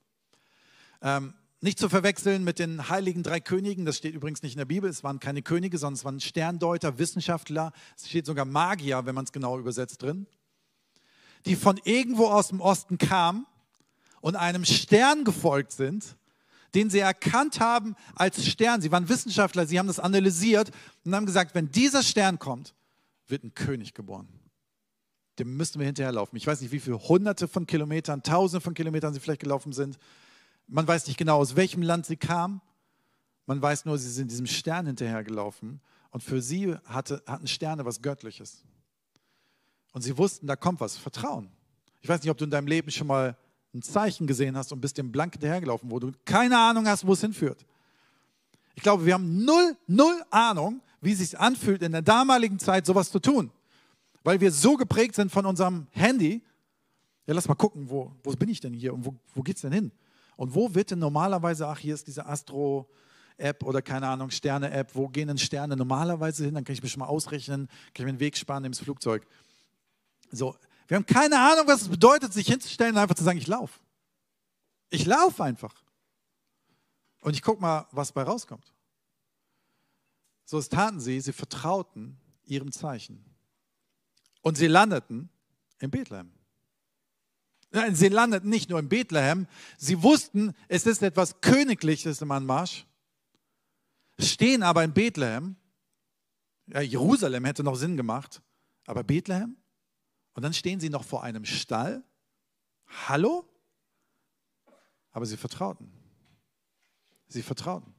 Ähm, 1.02 1.34
nicht 1.62 1.80
zu 1.80 1.90
verwechseln 1.90 2.44
mit 2.44 2.60
den 2.60 2.90
heiligen 2.90 3.24
drei 3.24 3.40
Königen, 3.40 3.86
das 3.86 3.98
steht 3.98 4.14
übrigens 4.14 4.44
nicht 4.44 4.54
in 4.54 4.60
der 4.60 4.66
Bibel, 4.66 4.90
es 4.90 5.04
waren 5.04 5.20
keine 5.20 5.42
Könige, 5.42 5.78
sondern 5.78 5.96
es 5.96 6.06
waren 6.06 6.20
Sterndeuter, 6.20 7.00
Wissenschaftler, 7.00 7.72
es 7.98 8.08
steht 8.10 8.26
sogar 8.26 8.46
Magier, 8.46 9.06
wenn 9.06 9.16
man 9.16 9.26
es 9.26 9.32
genau 9.32 9.58
übersetzt 9.58 10.02
drin 10.02 10.28
die 11.48 11.56
von 11.56 11.80
irgendwo 11.84 12.28
aus 12.28 12.50
dem 12.50 12.62
Osten 12.62 12.98
kamen 12.98 13.46
und 14.22 14.36
einem 14.36 14.66
Stern 14.66 15.24
gefolgt 15.24 15.72
sind, 15.72 16.18
den 16.76 16.90
sie 16.90 17.00
erkannt 17.00 17.60
haben 17.60 17.96
als 18.16 18.46
Stern. 18.46 18.82
Sie 18.82 18.92
waren 18.92 19.10
Wissenschaftler, 19.10 19.66
sie 19.66 19.80
haben 19.80 19.88
das 19.88 20.00
analysiert 20.00 20.72
und 21.06 21.16
haben 21.16 21.26
gesagt, 21.26 21.56
wenn 21.56 21.72
dieser 21.72 22.04
Stern 22.04 22.38
kommt, 22.38 22.76
wird 23.28 23.44
ein 23.44 23.54
König 23.54 23.94
geboren. 23.94 24.28
Dem 25.40 25.56
müssten 25.56 25.80
wir 25.80 25.86
hinterherlaufen. 25.86 26.36
Ich 26.38 26.48
weiß 26.48 26.62
nicht, 26.62 26.72
wie 26.72 26.80
viele 26.80 27.00
hunderte 27.00 27.48
von 27.48 27.66
Kilometern, 27.66 28.24
tausende 28.24 28.62
von 28.62 28.74
Kilometern 28.74 29.14
sie 29.14 29.20
vielleicht 29.20 29.42
gelaufen 29.42 29.72
sind. 29.72 29.98
Man 30.68 30.88
weiß 30.88 31.08
nicht 31.08 31.18
genau, 31.18 31.38
aus 31.38 31.56
welchem 31.56 31.82
Land 31.82 32.06
sie 32.06 32.18
kamen. 32.18 32.62
Man 33.46 33.62
weiß 33.62 33.86
nur, 33.86 33.98
sie 33.98 34.12
sind 34.12 34.30
diesem 34.30 34.48
Stern 34.48 34.86
hinterhergelaufen. 34.86 35.80
Und 36.12 36.24
für 36.24 36.42
sie 36.42 36.76
hatte, 36.86 37.24
hatten 37.26 37.48
Sterne 37.48 37.86
was 37.86 38.02
Göttliches. 38.02 38.64
Und 39.94 40.02
sie 40.02 40.18
wussten, 40.18 40.48
da 40.48 40.56
kommt 40.56 40.80
was, 40.80 40.98
Vertrauen. 40.98 41.50
Ich 42.02 42.10
weiß 42.10 42.22
nicht, 42.22 42.30
ob 42.30 42.38
du 42.38 42.46
in 42.46 42.52
deinem 42.52 42.68
Leben 42.68 42.92
schon 42.92 43.08
mal 43.08 43.38
ein 43.74 43.82
Zeichen 43.82 44.28
gesehen 44.28 44.58
hast 44.58 44.72
und 44.72 44.82
bist 44.82 44.98
dem 44.98 45.12
blank 45.12 45.34
hinterhergelaufen, 45.34 45.90
wo 45.90 46.00
du 46.00 46.12
keine 46.26 46.58
Ahnung 46.58 46.88
hast, 46.88 47.06
wo 47.06 47.14
es 47.14 47.22
hinführt. 47.22 47.66
Ich 48.76 48.84
glaube, 48.84 49.06
wir 49.06 49.14
haben 49.14 49.44
null, 49.44 49.76
null 49.88 50.24
Ahnung, 50.30 50.82
wie 51.02 51.14
es 51.14 51.20
sich 51.20 51.38
anfühlt, 51.40 51.82
in 51.82 51.94
der 51.94 52.02
damaligen 52.02 52.60
Zeit 52.60 52.86
sowas 52.86 53.12
zu 53.12 53.20
tun. 53.20 53.52
Weil 54.24 54.42
wir 54.42 54.52
so 54.52 54.76
geprägt 54.76 55.16
sind 55.16 55.32
von 55.32 55.46
unserem 55.46 55.88
Handy. 55.92 56.42
Ja, 57.26 57.34
lass 57.34 57.48
mal 57.48 57.56
gucken, 57.56 57.90
wo, 57.90 58.12
wo 58.24 58.32
bin 58.34 58.50
ich 58.50 58.60
denn 58.60 58.74
hier 58.74 58.94
und 58.94 59.06
wo, 59.06 59.16
wo 59.34 59.42
geht 59.42 59.56
es 59.56 59.62
denn 59.62 59.72
hin? 59.72 59.92
Und 60.38 60.56
wo 60.56 60.74
wird 60.74 60.92
denn 60.92 61.00
normalerweise, 61.00 61.68
ach, 61.68 61.80
hier 61.80 61.94
ist 61.94 62.08
diese 62.08 62.26
Astro, 62.26 62.90
App 63.38 63.64
oder 63.64 63.82
keine 63.82 64.08
Ahnung, 64.08 64.32
Sterne-App, 64.32 64.96
wo 64.96 65.08
gehen 65.10 65.28
denn 65.28 65.38
Sterne 65.38 65.76
normalerweise 65.76 66.46
hin? 66.46 66.56
Dann 66.56 66.64
kann 66.64 66.74
ich 66.74 66.82
mir 66.82 66.90
schon 66.90 67.02
mal 67.02 67.08
ausrechnen, 67.08 67.68
kann 67.68 67.78
ich 67.96 68.06
mir 68.06 68.14
den 68.14 68.20
Weg 68.20 68.38
sparen 68.38 68.66
ins 68.66 68.80
Flugzeug. 68.80 69.28
So, 70.32 70.56
wir 70.88 70.96
haben 70.96 71.06
keine 71.06 71.40
Ahnung, 71.40 71.68
was 71.68 71.84
es 71.84 71.90
bedeutet, 71.90 72.34
sich 72.34 72.48
hinzustellen 72.48 72.96
und 72.96 73.02
einfach 73.02 73.16
zu 73.16 73.24
sagen, 73.24 73.38
ich 73.38 73.48
laufe. 73.48 73.80
Ich 74.90 75.06
laufe 75.06 75.44
einfach. 75.44 75.74
Und 77.22 77.36
ich 77.36 77.42
gucke 77.42 77.62
mal, 77.62 77.88
was 77.92 78.12
bei 78.12 78.24
rauskommt. 78.24 78.74
So, 80.46 80.58
es 80.58 80.70
taten 80.70 81.00
sie, 81.00 81.20
sie 81.20 81.34
vertrauten 81.34 82.18
ihrem 82.46 82.72
Zeichen. 82.72 83.26
Und 84.42 84.58
sie 84.58 84.68
landeten 84.68 85.30
in 85.80 85.92
Bethlehem. 85.92 86.32
Nein, 87.78 87.94
sie 87.94 88.08
landeten 88.08 88.50
nicht 88.50 88.72
nur 88.72 88.80
in 88.80 88.90
Bethlehem, 88.90 89.46
sie 89.78 90.02
wussten, 90.02 90.56
es 90.68 90.88
ist 90.88 91.04
etwas 91.04 91.42
Königliches 91.42 92.20
im 92.24 92.32
Anmarsch, 92.32 92.88
stehen 94.18 94.64
aber 94.64 94.84
in 94.84 94.96
Bethlehem. 94.96 95.58
Ja, 96.66 96.82
Jerusalem 96.82 97.46
hätte 97.46 97.64
noch 97.64 97.76
Sinn 97.76 97.96
gemacht, 97.96 98.42
aber 98.88 99.04
Bethlehem? 99.04 99.58
Und 100.34 100.42
dann 100.42 100.56
stehen 100.56 100.80
sie 100.80 100.90
noch 100.90 101.04
vor 101.04 101.22
einem 101.22 101.46
Stall. 101.46 102.04
Hallo? 103.08 103.48
Aber 105.12 105.28
sie 105.28 105.38
vertrauten. 105.38 105.92
Sie 107.28 107.44
vertrauten. 107.44 107.94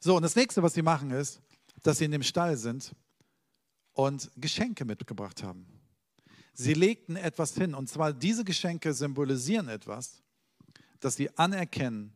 So, 0.00 0.16
und 0.16 0.22
das 0.22 0.36
nächste, 0.36 0.62
was 0.62 0.72
sie 0.72 0.80
machen, 0.80 1.10
ist, 1.10 1.42
dass 1.82 1.98
sie 1.98 2.06
in 2.06 2.12
dem 2.12 2.22
Stall 2.22 2.56
sind 2.56 2.96
und 3.92 4.30
Geschenke 4.36 4.86
mitgebracht 4.86 5.42
haben. 5.42 5.77
Sie 6.58 6.74
legten 6.74 7.16
etwas 7.16 7.54
hin, 7.54 7.74
und 7.74 7.88
zwar 7.88 8.12
diese 8.12 8.44
Geschenke 8.44 8.92
symbolisieren 8.92 9.68
etwas, 9.68 10.22
dass 11.00 11.14
sie 11.16 11.30
anerkennen 11.38 12.12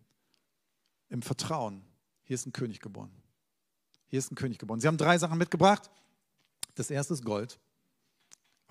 im 1.08 1.22
Vertrauen, 1.22 1.82
hier 2.22 2.34
ist 2.34 2.46
ein 2.46 2.52
König 2.52 2.80
geboren. 2.80 3.12
Hier 4.08 4.18
ist 4.18 4.30
ein 4.32 4.34
König 4.34 4.58
geboren. 4.58 4.80
Sie 4.80 4.88
haben 4.88 4.98
drei 4.98 5.16
Sachen 5.16 5.38
mitgebracht. 5.38 5.90
Das 6.74 6.90
erste 6.90 7.14
ist 7.14 7.24
Gold 7.24 7.58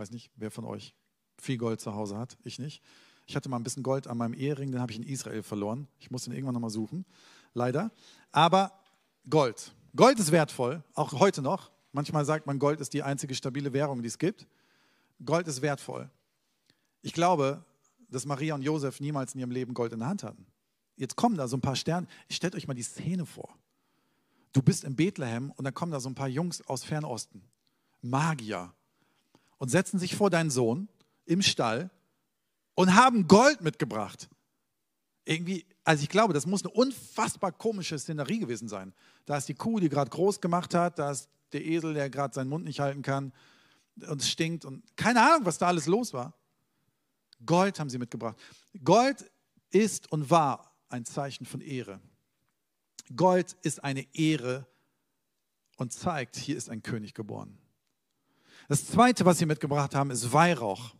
weiß 0.01 0.09
nicht, 0.09 0.31
wer 0.35 0.49
von 0.49 0.65
euch 0.65 0.95
viel 1.39 1.57
Gold 1.59 1.79
zu 1.79 1.93
Hause 1.93 2.17
hat. 2.17 2.35
Ich 2.43 2.57
nicht. 2.57 2.81
Ich 3.27 3.35
hatte 3.35 3.49
mal 3.49 3.57
ein 3.57 3.63
bisschen 3.63 3.83
Gold 3.83 4.07
an 4.07 4.17
meinem 4.17 4.33
Ehering, 4.33 4.71
den 4.71 4.81
habe 4.81 4.91
ich 4.91 4.97
in 4.97 5.03
Israel 5.03 5.43
verloren. 5.43 5.87
Ich 5.99 6.09
muss 6.09 6.23
den 6.23 6.33
irgendwann 6.33 6.55
nochmal 6.55 6.71
suchen. 6.71 7.05
leider. 7.53 7.91
Aber 8.31 8.71
Gold. 9.29 9.73
Gold 9.95 10.19
ist 10.19 10.31
wertvoll, 10.31 10.83
auch 10.95 11.13
heute 11.13 11.43
noch. 11.43 11.71
Manchmal 11.91 12.25
sagt 12.25 12.47
man, 12.47 12.57
Gold 12.57 12.81
ist 12.81 12.93
die 12.93 13.03
einzige 13.03 13.35
stabile 13.35 13.73
Währung, 13.73 14.01
die 14.01 14.07
es 14.07 14.17
gibt. 14.17 14.47
Gold 15.25 15.47
ist 15.47 15.61
wertvoll. 15.61 16.09
Ich 17.01 17.13
glaube, 17.13 17.63
dass 18.09 18.25
Maria 18.25 18.55
und 18.55 18.61
Josef 18.61 18.99
niemals 18.99 19.33
in 19.33 19.39
ihrem 19.39 19.51
Leben 19.51 19.73
Gold 19.73 19.93
in 19.93 19.99
der 19.99 20.09
Hand 20.09 20.23
hatten. 20.23 20.45
Jetzt 20.95 21.15
kommen 21.15 21.37
da 21.37 21.47
so 21.47 21.57
ein 21.57 21.61
paar 21.61 21.75
Sterne. 21.75 22.07
Stellt 22.29 22.55
euch 22.55 22.67
mal 22.67 22.73
die 22.73 22.83
Szene 22.83 23.25
vor. 23.25 23.57
Du 24.53 24.61
bist 24.61 24.83
in 24.83 24.95
Bethlehem 24.95 25.51
und 25.51 25.63
dann 25.63 25.73
kommen 25.73 25.91
da 25.91 25.99
so 25.99 26.09
ein 26.09 26.15
paar 26.15 26.27
Jungs 26.27 26.61
aus 26.67 26.83
Fernosten, 26.83 27.41
Magier, 28.01 28.73
und 29.57 29.69
setzen 29.69 29.97
sich 29.97 30.15
vor 30.15 30.29
deinen 30.29 30.49
Sohn 30.49 30.89
im 31.25 31.41
Stall 31.41 31.89
und 32.75 32.95
haben 32.95 33.27
Gold 33.27 33.61
mitgebracht. 33.61 34.29
Irgendwie, 35.23 35.65
also 35.83 36.03
ich 36.03 36.09
glaube, 36.09 36.33
das 36.33 36.45
muss 36.45 36.63
eine 36.63 36.73
unfassbar 36.73 37.51
komische 37.51 37.97
Szenerie 37.97 38.39
gewesen 38.39 38.67
sein. 38.67 38.93
Da 39.25 39.37
ist 39.37 39.47
die 39.47 39.53
Kuh, 39.53 39.79
die 39.79 39.87
gerade 39.87 40.09
groß 40.09 40.41
gemacht 40.41 40.73
hat, 40.73 40.99
da 40.99 41.11
ist 41.11 41.29
der 41.53 41.65
Esel, 41.65 41.93
der 41.93 42.09
gerade 42.09 42.33
seinen 42.33 42.49
Mund 42.49 42.65
nicht 42.65 42.79
halten 42.79 43.03
kann 43.03 43.31
und 44.07 44.21
es 44.21 44.29
stinkt 44.29 44.65
und 44.65 44.83
keine 44.95 45.21
Ahnung, 45.21 45.45
was 45.45 45.57
da 45.57 45.67
alles 45.67 45.87
los 45.87 46.13
war. 46.13 46.33
Gold 47.45 47.79
haben 47.79 47.89
sie 47.89 47.97
mitgebracht. 47.97 48.37
Gold 48.83 49.29
ist 49.71 50.11
und 50.11 50.29
war 50.29 50.75
ein 50.89 51.05
Zeichen 51.05 51.45
von 51.45 51.61
Ehre. 51.61 51.99
Gold 53.15 53.57
ist 53.61 53.83
eine 53.83 54.05
Ehre 54.13 54.67
und 55.77 55.91
zeigt, 55.91 56.35
hier 56.35 56.57
ist 56.57 56.69
ein 56.69 56.83
König 56.83 57.13
geboren. 57.13 57.57
Das 58.67 58.85
Zweite, 58.85 59.25
was 59.25 59.39
sie 59.39 59.45
mitgebracht 59.45 59.95
haben, 59.95 60.11
ist 60.11 60.31
Weihrauch. 60.31 60.95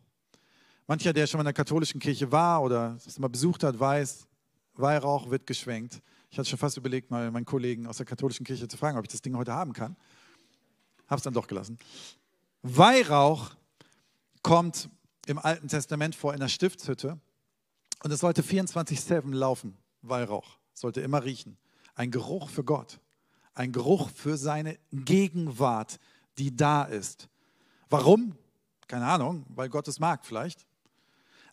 Mancher, 0.88 1.14
der 1.14 1.28
schon 1.28 1.38
mal 1.38 1.44
in 1.44 1.46
der 1.46 1.54
katholischen 1.54 2.02
Kirche 2.02 2.32
war 2.32 2.64
oder 2.64 2.98
es 3.06 3.18
mal 3.20 3.30
besucht 3.30 3.64
hat, 3.64 3.80
weiß, 3.80 4.28
Weihrauch 4.74 5.30
wird 5.30 5.46
geschwenkt. 5.46 6.02
Ich 6.30 6.38
hatte 6.38 6.50
schon 6.50 6.60
fast 6.60 6.78
überlegt, 6.78 7.12
mal 7.12 7.30
meinen 7.32 7.46
Kollegen 7.46 7.88
aus 7.88 7.98
der 7.98 8.06
katholischen 8.06 8.46
Kirche 8.46 8.68
zu 8.68 8.78
fragen, 8.78 8.98
ob 8.98 9.06
ich 9.06 9.12
das 9.12 9.22
Ding 9.22 9.36
heute 9.38 9.54
haben 9.54 9.74
kann. 9.74 9.96
Habe 11.08 11.18
es 11.18 11.24
dann 11.24 11.34
doch 11.34 11.48
gelassen. 11.48 11.78
Weihrauch 12.64 13.52
kommt 14.44 14.90
im 15.26 15.40
Alten 15.40 15.68
Testament 15.68 16.16
vor 16.16 16.34
in 16.34 16.40
der 16.40 16.48
Stiftshütte 16.48 17.20
und 18.04 18.12
es 18.12 18.20
sollte 18.20 18.42
24-7 18.42 19.34
laufen, 19.34 19.78
Weihrauch. 20.02 20.58
Sollte 20.74 21.02
immer 21.02 21.24
riechen. 21.24 21.58
Ein 21.96 22.12
Geruch 22.12 22.50
für 22.50 22.64
Gott. 22.64 23.00
Ein 23.54 23.72
Geruch 23.72 24.10
für 24.10 24.38
seine 24.38 24.80
Gegenwart, 24.92 26.00
die 26.38 26.56
da 26.56 26.84
ist. 26.84 27.28
Warum? 27.90 28.36
Keine 28.88 29.06
Ahnung, 29.06 29.46
weil 29.50 29.70
Gott 29.70 29.88
es 29.88 30.00
mag 30.00 30.26
vielleicht. 30.26 30.66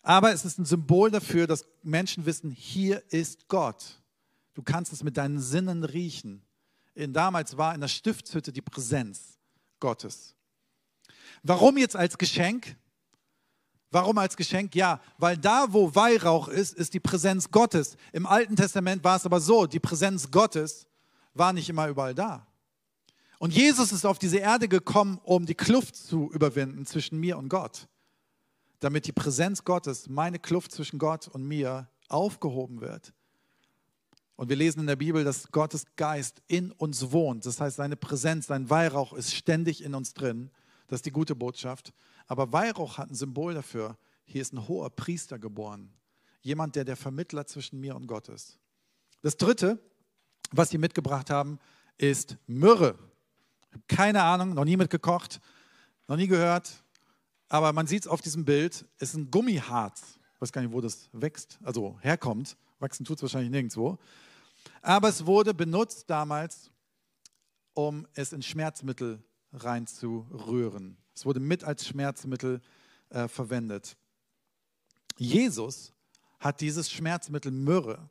Aber 0.01 0.31
es 0.31 0.45
ist 0.45 0.57
ein 0.57 0.65
Symbol 0.65 1.11
dafür, 1.11 1.45
dass 1.45 1.65
Menschen 1.83 2.25
wissen, 2.25 2.51
hier 2.51 3.03
ist 3.11 3.47
Gott. 3.47 4.01
Du 4.53 4.63
kannst 4.63 4.93
es 4.93 5.03
mit 5.03 5.17
deinen 5.17 5.39
Sinnen 5.39 5.83
riechen. 5.83 6.41
In, 6.95 7.13
damals 7.13 7.57
war 7.57 7.75
in 7.75 7.81
der 7.81 7.87
Stiftshütte 7.87 8.51
die 8.51 8.61
Präsenz 8.61 9.37
Gottes. 9.79 10.35
Warum 11.43 11.77
jetzt 11.77 11.95
als 11.95 12.17
Geschenk? 12.17 12.75
Warum 13.91 14.17
als 14.17 14.37
Geschenk? 14.37 14.75
Ja, 14.75 15.01
weil 15.17 15.37
da, 15.37 15.67
wo 15.69 15.93
Weihrauch 15.95 16.47
ist, 16.47 16.75
ist 16.75 16.93
die 16.93 16.99
Präsenz 16.99 17.49
Gottes. 17.49 17.97
Im 18.11 18.25
Alten 18.25 18.55
Testament 18.55 19.03
war 19.03 19.17
es 19.17 19.25
aber 19.25 19.39
so, 19.39 19.65
die 19.65 19.79
Präsenz 19.79 20.29
Gottes 20.29 20.87
war 21.33 21.53
nicht 21.53 21.69
immer 21.69 21.87
überall 21.87 22.13
da. 22.13 22.45
Und 23.39 23.53
Jesus 23.53 23.91
ist 23.91 24.05
auf 24.05 24.19
diese 24.19 24.37
Erde 24.37 24.67
gekommen, 24.67 25.19
um 25.23 25.45
die 25.45 25.55
Kluft 25.55 25.95
zu 25.95 26.29
überwinden 26.31 26.85
zwischen 26.85 27.19
mir 27.19 27.37
und 27.37 27.49
Gott, 27.49 27.87
damit 28.81 29.07
die 29.07 29.13
Präsenz 29.13 29.63
Gottes, 29.63 30.09
meine 30.09 30.39
Kluft 30.39 30.71
zwischen 30.73 30.99
Gott 30.99 31.27
und 31.29 31.47
mir, 31.47 31.89
aufgehoben 32.09 32.81
wird. 32.81 33.13
Und 34.35 34.49
wir 34.49 34.55
lesen 34.55 34.81
in 34.81 34.87
der 34.87 34.95
Bibel, 34.95 35.23
dass 35.23 35.51
Gottes 35.51 35.85
Geist 35.95 36.41
in 36.47 36.71
uns 36.71 37.11
wohnt. 37.11 37.45
Das 37.45 37.59
heißt, 37.59 37.77
seine 37.77 37.95
Präsenz, 37.95 38.47
sein 38.47 38.69
Weihrauch 38.69 39.13
ist 39.13 39.33
ständig 39.33 39.83
in 39.83 39.95
uns 39.95 40.13
drin. 40.13 40.51
Das 40.89 40.97
ist 40.97 41.05
die 41.05 41.11
gute 41.11 41.35
Botschaft. 41.35 41.93
Aber 42.27 42.51
Weihrauch 42.51 42.97
hat 42.97 43.09
ein 43.09 43.15
Symbol 43.15 43.53
dafür. 43.53 43.97
Hier 44.25 44.41
ist 44.41 44.53
ein 44.53 44.67
hoher 44.67 44.89
Priester 44.89 45.39
geboren. 45.39 45.93
Jemand, 46.41 46.75
der 46.75 46.83
der 46.83 46.95
Vermittler 46.95 47.45
zwischen 47.45 47.79
mir 47.79 47.95
und 47.95 48.07
Gott 48.07 48.27
ist. 48.27 48.59
Das 49.21 49.37
dritte, 49.37 49.79
was 50.51 50.69
sie 50.69 50.77
mitgebracht 50.77 51.29
haben, 51.29 51.59
ist 51.97 52.37
Myrrhe. 52.47 52.97
Keine 53.87 54.23
Ahnung, 54.23 54.55
noch 54.55 54.65
nie 54.65 54.77
mitgekocht, 54.77 55.39
noch 56.07 56.17
nie 56.17 56.27
gehört. 56.27 56.83
Aber 57.49 57.71
man 57.71 57.85
sieht 57.85 58.03
es 58.03 58.07
auf 58.07 58.21
diesem 58.21 58.45
Bild, 58.45 58.85
es 58.97 59.09
ist 59.09 59.15
ein 59.15 59.29
Gummiharz. 59.29 60.19
Ich 60.33 60.41
weiß 60.41 60.51
gar 60.51 60.61
nicht, 60.61 60.71
wo 60.71 60.81
das 60.81 61.09
wächst, 61.11 61.59
also 61.63 61.99
herkommt. 62.01 62.57
Wachsen 62.79 63.05
tut 63.05 63.17
es 63.17 63.23
wahrscheinlich 63.23 63.51
nirgendwo. 63.51 63.99
Aber 64.81 65.09
es 65.09 65.25
wurde 65.25 65.53
benutzt 65.53 66.09
damals, 66.09 66.71
um 67.73 68.07
es 68.13 68.33
in 68.33 68.41
Schmerzmittel 68.41 69.21
reinzurühren. 69.51 70.97
Es 71.15 71.25
wurde 71.25 71.39
mit 71.39 71.63
als 71.63 71.87
Schmerzmittel 71.87 72.61
äh, 73.09 73.27
verwendet. 73.27 73.97
Jesus 75.17 75.93
hat 76.39 76.61
dieses 76.61 76.89
Schmerzmittel 76.89 77.51
Myrrhe 77.51 78.09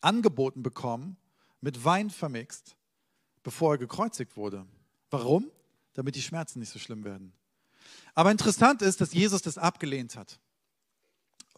angeboten 0.00 0.62
bekommen, 0.62 1.16
mit 1.60 1.84
Wein 1.84 2.10
vermixt, 2.10 2.76
bevor 3.42 3.74
er 3.74 3.78
gekreuzigt 3.78 4.36
wurde. 4.36 4.66
Warum? 5.10 5.50
Damit 5.92 6.16
die 6.16 6.22
Schmerzen 6.22 6.58
nicht 6.58 6.70
so 6.70 6.78
schlimm 6.78 7.04
werden. 7.04 7.32
Aber 8.14 8.30
interessant 8.30 8.82
ist, 8.82 9.00
dass 9.00 9.12
Jesus 9.12 9.42
das 9.42 9.58
abgelehnt 9.58 10.16
hat. 10.16 10.40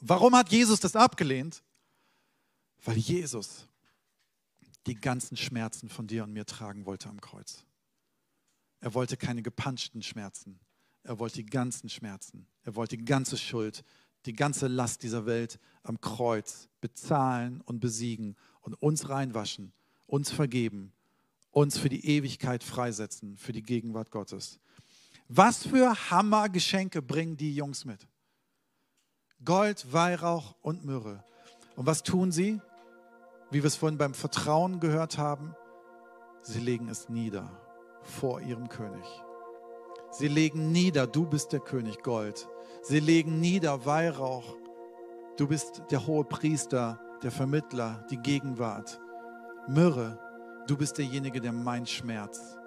Warum 0.00 0.34
hat 0.34 0.50
Jesus 0.50 0.80
das 0.80 0.96
abgelehnt? 0.96 1.62
Weil 2.84 2.96
Jesus 2.96 3.68
die 4.86 4.96
ganzen 4.96 5.36
Schmerzen 5.36 5.88
von 5.88 6.08
dir 6.08 6.24
und 6.24 6.32
mir 6.32 6.44
tragen 6.44 6.86
wollte 6.86 7.08
am 7.08 7.20
Kreuz. 7.20 7.64
Er 8.82 8.94
wollte 8.94 9.16
keine 9.16 9.42
gepanschten 9.42 10.02
Schmerzen. 10.02 10.58
Er 11.04 11.20
wollte 11.20 11.36
die 11.36 11.46
ganzen 11.46 11.88
Schmerzen. 11.88 12.48
Er 12.64 12.74
wollte 12.74 12.96
die 12.96 13.04
ganze 13.04 13.38
Schuld, 13.38 13.84
die 14.26 14.34
ganze 14.34 14.66
Last 14.66 15.04
dieser 15.04 15.24
Welt 15.24 15.60
am 15.84 16.00
Kreuz 16.00 16.68
bezahlen 16.80 17.60
und 17.60 17.78
besiegen 17.78 18.36
und 18.60 18.74
uns 18.74 19.08
reinwaschen, 19.08 19.72
uns 20.08 20.32
vergeben, 20.32 20.92
uns 21.52 21.78
für 21.78 21.88
die 21.88 22.04
Ewigkeit 22.06 22.64
freisetzen, 22.64 23.36
für 23.36 23.52
die 23.52 23.62
Gegenwart 23.62 24.10
Gottes. 24.10 24.58
Was 25.28 25.64
für 25.64 26.10
Hammergeschenke 26.10 27.02
bringen 27.02 27.36
die 27.36 27.54
Jungs 27.54 27.84
mit? 27.84 28.08
Gold, 29.44 29.92
Weihrauch 29.92 30.56
und 30.60 30.84
Myrrhe. 30.84 31.22
Und 31.76 31.86
was 31.86 32.02
tun 32.02 32.32
sie? 32.32 32.60
Wie 33.52 33.62
wir 33.62 33.66
es 33.66 33.76
vorhin 33.76 33.98
beim 33.98 34.14
Vertrauen 34.14 34.80
gehört 34.80 35.18
haben, 35.18 35.54
sie 36.42 36.58
legen 36.58 36.88
es 36.88 37.08
nieder 37.08 37.61
vor 38.02 38.40
ihrem 38.40 38.68
König. 38.68 39.04
Sie 40.10 40.28
legen 40.28 40.72
nieder, 40.72 41.06
du 41.06 41.26
bist 41.26 41.52
der 41.52 41.60
König 41.60 42.02
Gold. 42.02 42.48
Sie 42.82 43.00
legen 43.00 43.40
nieder 43.40 43.86
Weihrauch. 43.86 44.56
Du 45.36 45.46
bist 45.48 45.82
der 45.90 46.06
hohe 46.06 46.24
Priester, 46.24 47.00
der 47.22 47.30
Vermittler, 47.30 48.04
die 48.10 48.18
Gegenwart. 48.18 49.00
Myrrhe, 49.68 50.18
du 50.66 50.76
bist 50.76 50.98
derjenige, 50.98 51.40
der 51.40 51.52
mein 51.52 51.86
Schmerz, 51.86 52.58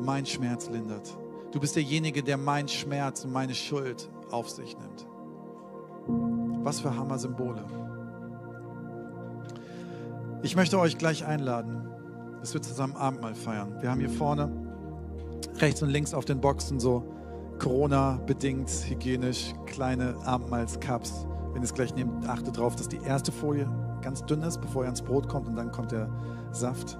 mein 0.00 0.26
Schmerz 0.26 0.68
lindert. 0.68 1.16
Du 1.52 1.60
bist 1.60 1.76
derjenige, 1.76 2.22
der 2.22 2.36
mein 2.36 2.68
Schmerz 2.68 3.24
und 3.24 3.32
meine 3.32 3.54
Schuld 3.54 4.10
auf 4.30 4.50
sich 4.50 4.76
nimmt. 4.76 5.06
Was 6.64 6.80
für 6.80 6.96
Hammer-Symbole. 6.96 7.64
Ich 10.42 10.56
möchte 10.56 10.78
euch 10.78 10.98
gleich 10.98 11.24
einladen, 11.24 11.91
dass 12.42 12.52
wir 12.54 12.60
zusammen 12.60 12.96
Abendmahl 12.96 13.36
feiern. 13.36 13.72
Wir 13.80 13.90
haben 13.90 14.00
hier 14.00 14.10
vorne 14.10 14.50
rechts 15.58 15.80
und 15.80 15.90
links 15.90 16.12
auf 16.12 16.24
den 16.24 16.40
Boxen 16.40 16.80
so 16.80 17.04
Corona-bedingt, 17.60 18.68
hygienisch 18.88 19.54
kleine 19.66 20.16
Abendmahlscups. 20.24 21.24
Wenn 21.52 21.62
ihr 21.62 21.66
es 21.66 21.72
gleich 21.72 21.94
nehmt, 21.94 22.28
achtet 22.28 22.56
darauf, 22.56 22.74
dass 22.74 22.88
die 22.88 23.00
erste 23.06 23.30
Folie 23.30 23.70
ganz 24.02 24.26
dünn 24.26 24.42
ist, 24.42 24.60
bevor 24.60 24.82
ihr 24.82 24.86
ans 24.86 25.02
Brot 25.02 25.28
kommt 25.28 25.46
und 25.46 25.54
dann 25.54 25.70
kommt 25.70 25.92
der 25.92 26.10
Saft. 26.50 26.98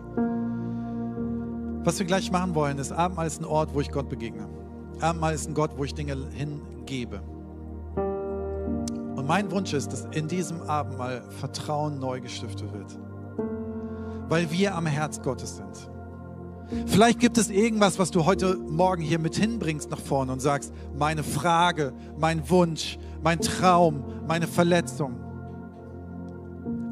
Was 1.84 1.98
wir 1.98 2.06
gleich 2.06 2.30
machen 2.30 2.54
wollen, 2.54 2.78
ist 2.78 2.92
Abendmahl 2.92 3.26
ist 3.26 3.40
ein 3.40 3.44
Ort, 3.44 3.74
wo 3.74 3.80
ich 3.80 3.90
Gott 3.90 4.08
begegne. 4.08 4.46
Abendmahl 5.00 5.34
ist 5.34 5.48
ein 5.48 5.54
Gott, 5.54 5.72
wo 5.76 5.82
ich 5.82 5.94
Dinge 5.94 6.16
hingebe. 6.30 7.20
Und 9.16 9.26
mein 9.26 9.50
Wunsch 9.50 9.72
ist, 9.72 9.92
dass 9.92 10.06
in 10.12 10.28
diesem 10.28 10.62
Abendmahl 10.62 11.24
Vertrauen 11.30 11.98
neu 11.98 12.20
gestiftet 12.20 12.72
wird 12.72 12.96
weil 14.32 14.50
wir 14.50 14.74
am 14.74 14.86
Herz 14.86 15.20
Gottes 15.20 15.58
sind. 15.58 16.88
Vielleicht 16.88 17.20
gibt 17.20 17.36
es 17.36 17.50
irgendwas, 17.50 17.98
was 17.98 18.10
du 18.10 18.24
heute 18.24 18.56
Morgen 18.56 19.02
hier 19.02 19.18
mit 19.18 19.36
hinbringst 19.36 19.90
nach 19.90 20.00
vorne 20.00 20.32
und 20.32 20.40
sagst, 20.40 20.72
meine 20.96 21.22
Frage, 21.22 21.92
mein 22.16 22.48
Wunsch, 22.48 22.98
mein 23.22 23.40
Traum, 23.40 24.02
meine 24.26 24.46
Verletzung. 24.46 25.20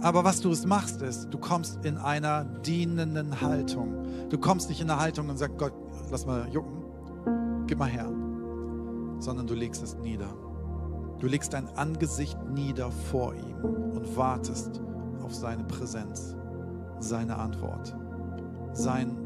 Aber 0.02 0.22
was 0.22 0.42
du 0.42 0.50
es 0.50 0.66
machst, 0.66 1.00
ist, 1.00 1.30
du 1.30 1.38
kommst 1.38 1.82
in 1.82 1.96
einer 1.96 2.44
dienenden 2.44 3.40
Haltung. 3.40 4.04
Du 4.28 4.36
kommst 4.36 4.68
nicht 4.68 4.82
in 4.82 4.90
einer 4.90 5.00
Haltung 5.00 5.30
und 5.30 5.38
sagst, 5.38 5.56
Gott, 5.56 5.72
lass 6.10 6.26
mal 6.26 6.46
jucken, 6.52 6.84
gib 7.66 7.78
mal 7.78 7.88
her. 7.88 8.12
Sondern 9.18 9.46
du 9.46 9.54
legst 9.54 9.82
es 9.82 9.96
nieder. 9.96 10.28
Du 11.18 11.26
legst 11.26 11.54
dein 11.54 11.68
Angesicht 11.68 12.36
nieder 12.50 12.90
vor 12.90 13.32
ihm 13.34 13.64
und 13.64 14.14
wartest 14.14 14.82
auf 15.22 15.34
seine 15.34 15.64
Präsenz. 15.64 16.36
Seine 17.00 17.36
Antwort, 17.36 17.96
sein 18.72 19.16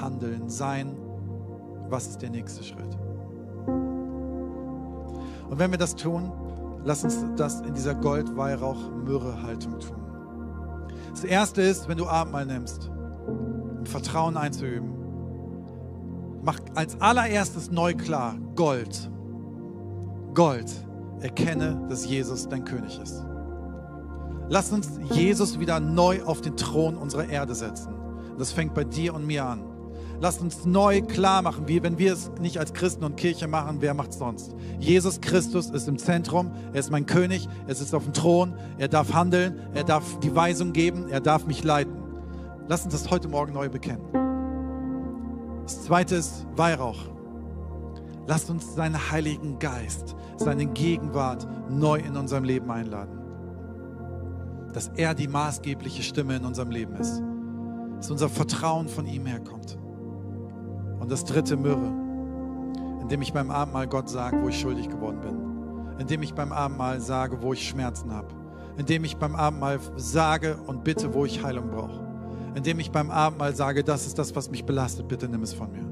Handeln, 0.00 0.48
sein, 0.48 0.96
was 1.88 2.06
ist 2.08 2.22
der 2.22 2.30
nächste 2.30 2.62
Schritt. 2.62 2.96
Und 5.48 5.58
wenn 5.58 5.70
wir 5.70 5.78
das 5.78 5.94
tun, 5.96 6.32
lass 6.84 7.04
uns 7.04 7.24
das 7.36 7.60
in 7.60 7.74
dieser 7.74 7.94
Gold-Weihrauch-Myrrhe-Haltung 7.94 9.78
tun. 9.80 9.96
Das 11.10 11.24
erste 11.24 11.60
ist, 11.60 11.88
wenn 11.88 11.98
du 11.98 12.06
Abendmahl 12.06 12.46
nimmst, 12.46 12.90
um 13.26 13.84
Vertrauen 13.84 14.36
einzuüben, 14.36 14.92
mach 16.42 16.58
als 16.74 16.98
allererstes 17.00 17.70
neu 17.70 17.94
klar, 17.94 18.34
Gold. 18.56 19.10
Gold. 20.34 20.72
Erkenne, 21.20 21.84
dass 21.88 22.06
Jesus 22.06 22.48
dein 22.48 22.64
König 22.64 22.98
ist. 23.00 23.24
Lass 24.52 24.70
uns 24.70 24.86
Jesus 25.14 25.58
wieder 25.60 25.80
neu 25.80 26.22
auf 26.24 26.42
den 26.42 26.58
Thron 26.58 26.98
unserer 26.98 27.26
Erde 27.26 27.54
setzen. 27.54 27.94
Das 28.36 28.52
fängt 28.52 28.74
bei 28.74 28.84
dir 28.84 29.14
und 29.14 29.26
mir 29.26 29.46
an. 29.46 29.62
Lasst 30.20 30.42
uns 30.42 30.66
neu 30.66 31.00
klar 31.00 31.40
machen, 31.40 31.68
wie 31.68 31.82
wenn 31.82 31.96
wir 31.96 32.12
es 32.12 32.30
nicht 32.38 32.58
als 32.58 32.74
Christen 32.74 33.02
und 33.02 33.16
Kirche 33.16 33.48
machen, 33.48 33.78
wer 33.80 33.94
macht 33.94 34.10
es 34.10 34.18
sonst? 34.18 34.54
Jesus 34.78 35.22
Christus 35.22 35.70
ist 35.70 35.88
im 35.88 35.96
Zentrum, 35.96 36.52
er 36.74 36.80
ist 36.80 36.90
mein 36.90 37.06
König, 37.06 37.48
er 37.66 37.74
sitzt 37.74 37.94
auf 37.94 38.04
dem 38.04 38.12
Thron, 38.12 38.52
er 38.76 38.88
darf 38.88 39.14
handeln, 39.14 39.58
er 39.72 39.84
darf 39.84 40.20
die 40.20 40.36
Weisung 40.36 40.74
geben, 40.74 41.08
er 41.08 41.20
darf 41.20 41.46
mich 41.46 41.64
leiten. 41.64 41.96
Lasst 42.68 42.84
uns 42.84 42.92
das 42.92 43.10
heute 43.10 43.28
Morgen 43.28 43.54
neu 43.54 43.70
bekennen. 43.70 44.04
Das 45.62 45.84
zweite 45.84 46.16
ist 46.16 46.46
Weihrauch. 46.56 46.98
Lasst 48.26 48.50
uns 48.50 48.74
seinen 48.74 49.10
Heiligen 49.10 49.58
Geist, 49.58 50.14
seine 50.36 50.66
Gegenwart 50.66 51.48
neu 51.70 52.00
in 52.00 52.18
unserem 52.18 52.44
Leben 52.44 52.70
einladen. 52.70 53.21
Dass 54.72 54.88
er 54.96 55.14
die 55.14 55.28
maßgebliche 55.28 56.02
Stimme 56.02 56.36
in 56.36 56.44
unserem 56.44 56.70
Leben 56.70 56.96
ist. 56.96 57.22
Dass 57.96 58.10
unser 58.10 58.28
Vertrauen 58.28 58.88
von 58.88 59.06
ihm 59.06 59.26
herkommt. 59.26 59.78
Und 61.00 61.10
das 61.10 61.24
dritte 61.24 61.56
Myrrhe, 61.56 61.92
indem 63.00 63.22
ich 63.22 63.32
beim 63.32 63.50
Abendmahl 63.50 63.88
Gott 63.88 64.08
sage, 64.08 64.40
wo 64.40 64.48
ich 64.48 64.58
schuldig 64.58 64.88
geworden 64.88 65.20
bin. 65.20 66.00
Indem 66.00 66.22
ich 66.22 66.34
beim 66.34 66.52
Abendmahl 66.52 67.00
sage, 67.00 67.42
wo 67.42 67.52
ich 67.52 67.68
Schmerzen 67.68 68.12
habe. 68.12 68.28
Indem 68.76 69.04
ich 69.04 69.16
beim 69.16 69.34
Abendmahl 69.34 69.78
sage 69.96 70.56
und 70.66 70.84
bitte, 70.84 71.12
wo 71.12 71.24
ich 71.24 71.42
Heilung 71.42 71.70
brauche. 71.70 72.06
Indem 72.54 72.78
ich 72.78 72.90
beim 72.90 73.10
Abendmahl 73.10 73.54
sage, 73.54 73.84
das 73.84 74.06
ist 74.06 74.18
das, 74.18 74.34
was 74.34 74.50
mich 74.50 74.64
belastet, 74.64 75.08
bitte 75.08 75.28
nimm 75.28 75.42
es 75.42 75.52
von 75.52 75.70
mir. 75.72 75.84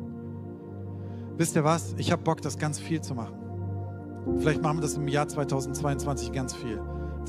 Wisst 1.36 1.56
ihr 1.56 1.64
was? 1.64 1.94
Ich 1.96 2.12
habe 2.12 2.22
Bock, 2.22 2.42
das 2.42 2.58
ganz 2.58 2.78
viel 2.78 3.00
zu 3.00 3.14
machen. 3.14 3.34
Vielleicht 4.38 4.62
machen 4.62 4.78
wir 4.78 4.82
das 4.82 4.94
im 4.94 5.08
Jahr 5.08 5.26
2022 5.26 6.32
ganz 6.32 6.54
viel. 6.54 6.80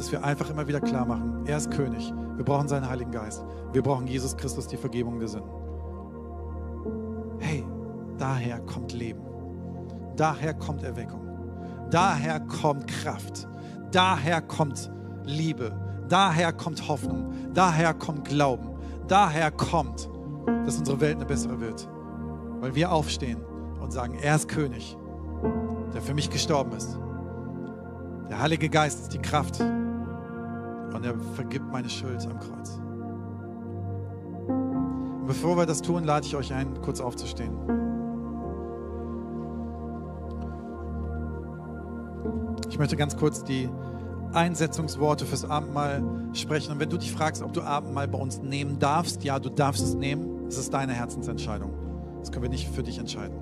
Dass 0.02 0.12
wir 0.12 0.24
einfach 0.24 0.50
immer 0.50 0.68
wieder 0.68 0.82
klar 0.82 1.06
machen, 1.06 1.44
er 1.46 1.58
ist 1.58 1.70
König. 1.70 2.12
Wir 2.36 2.44
brauchen 2.44 2.68
seinen 2.68 2.90
Heiligen 2.90 3.12
Geist. 3.12 3.46
Wir 3.72 3.84
brauchen 3.84 4.08
Jesus 4.08 4.36
Christus, 4.36 4.66
die 4.66 4.76
Vergebung 4.76 5.20
der 5.20 5.28
Sünden. 5.28 5.52
Hey, 7.38 7.64
daher 8.18 8.62
kommt 8.62 8.94
Leben. 8.94 9.22
Daher 10.16 10.56
kommt 10.56 10.82
Erweckung. 10.82 11.22
Daher 11.92 12.40
kommt 12.40 12.88
Kraft. 12.88 13.48
Daher 13.92 14.42
kommt 14.42 14.92
Liebe. 15.24 15.72
Daher 16.10 16.52
kommt 16.52 16.88
Hoffnung. 16.88 17.32
Daher 17.54 17.94
kommt 17.94 18.28
Glauben. 18.28 18.72
Daher 19.08 19.52
kommt, 19.52 20.10
dass 20.66 20.80
unsere 20.80 21.00
Welt 21.00 21.18
eine 21.18 21.26
bessere 21.28 21.62
wird. 21.62 21.88
Weil 22.60 22.74
wir 22.74 22.92
aufstehen 22.92 23.38
und 23.80 23.94
sagen, 23.94 24.18
er 24.20 24.36
ist 24.36 24.48
König, 24.48 24.98
der 25.94 26.02
für 26.02 26.16
mich 26.16 26.32
gestorben 26.32 26.72
ist. 26.72 26.98
Der 28.32 28.42
Heilige 28.42 28.68
Geist 28.68 29.02
ist 29.02 29.14
die 29.14 29.22
Kraft 29.22 29.62
und 30.94 31.06
er 31.06 31.18
vergibt 31.36 31.66
meine 31.72 31.90
Schuld 31.90 32.26
am 32.26 32.40
Kreuz. 32.40 32.80
Und 35.20 35.28
bevor 35.28 35.58
wir 35.58 35.66
das 35.66 35.82
tun, 35.82 36.04
lade 36.04 36.26
ich 36.26 36.36
euch 36.36 36.54
ein, 36.54 36.82
kurz 36.82 37.00
aufzustehen. 37.00 37.54
Ich 42.70 42.80
möchte 42.80 42.96
ganz 42.96 43.16
kurz 43.18 43.44
die 43.44 43.70
Einsetzungsworte 44.34 45.26
fürs 45.26 45.46
Abendmahl 45.46 46.04
sprechen. 46.34 46.72
Und 46.72 46.80
wenn 46.80 46.90
du 46.90 46.98
dich 46.98 47.12
fragst, 47.12 47.44
ob 47.44 47.54
du 47.54 47.62
Abendmahl 47.62 48.08
bei 48.08 48.18
uns 48.18 48.42
nehmen 48.42 48.80
darfst, 48.80 49.24
ja, 49.24 49.40
du 49.40 49.50
darfst 49.50 49.84
es 49.84 49.94
nehmen. 49.94 50.48
Es 50.48 50.58
ist 50.58 50.74
deine 50.74 50.94
Herzensentscheidung. 50.94 51.72
Das 52.20 52.32
können 52.32 52.44
wir 52.44 52.50
nicht 52.50 52.70
für 52.70 52.84
dich 52.84 52.98
entscheiden. 52.98 53.36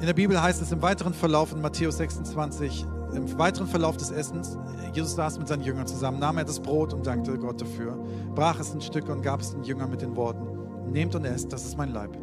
In 0.00 0.06
der 0.06 0.14
Bibel 0.14 0.40
heißt 0.40 0.60
es 0.60 0.72
im 0.72 0.82
weiteren 0.82 1.14
Verlauf 1.14 1.52
in 1.52 1.60
Matthäus 1.60 1.98
26, 1.98 2.86
im 3.14 3.38
weiteren 3.38 3.66
Verlauf 3.66 3.96
des 3.96 4.10
Essens, 4.10 4.58
Jesus 4.94 5.14
saß 5.14 5.38
mit 5.38 5.48
seinen 5.48 5.62
Jüngern 5.62 5.86
zusammen, 5.86 6.18
nahm 6.18 6.38
er 6.38 6.44
das 6.44 6.60
Brot 6.60 6.92
und 6.92 7.06
dankte 7.06 7.38
Gott 7.38 7.60
dafür, 7.60 7.98
brach 8.34 8.58
es 8.60 8.72
in 8.72 8.80
Stücke 8.80 9.12
und 9.12 9.22
gab 9.22 9.40
es 9.40 9.52
den 9.52 9.62
Jüngern 9.62 9.90
mit 9.90 10.02
den 10.02 10.16
Worten, 10.16 10.46
nehmt 10.90 11.14
und 11.14 11.24
esst, 11.24 11.52
das 11.52 11.64
ist 11.64 11.76
mein 11.76 11.92
Leib. 11.92 12.16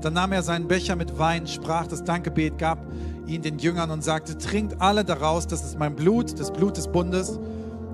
Dann 0.00 0.14
nahm 0.14 0.32
er 0.32 0.42
seinen 0.42 0.68
Becher 0.68 0.96
mit 0.96 1.18
Wein, 1.18 1.46
sprach 1.46 1.86
das 1.86 2.04
Dankgebet, 2.04 2.58
gab 2.58 2.86
ihn 3.26 3.42
den 3.42 3.58
Jüngern 3.58 3.90
und 3.90 4.02
sagte, 4.02 4.36
trinkt 4.36 4.80
alle 4.80 5.04
daraus, 5.04 5.46
das 5.46 5.64
ist 5.64 5.78
mein 5.78 5.94
Blut, 5.94 6.38
das 6.38 6.52
Blut 6.52 6.76
des 6.76 6.88
Bundes, 6.88 7.38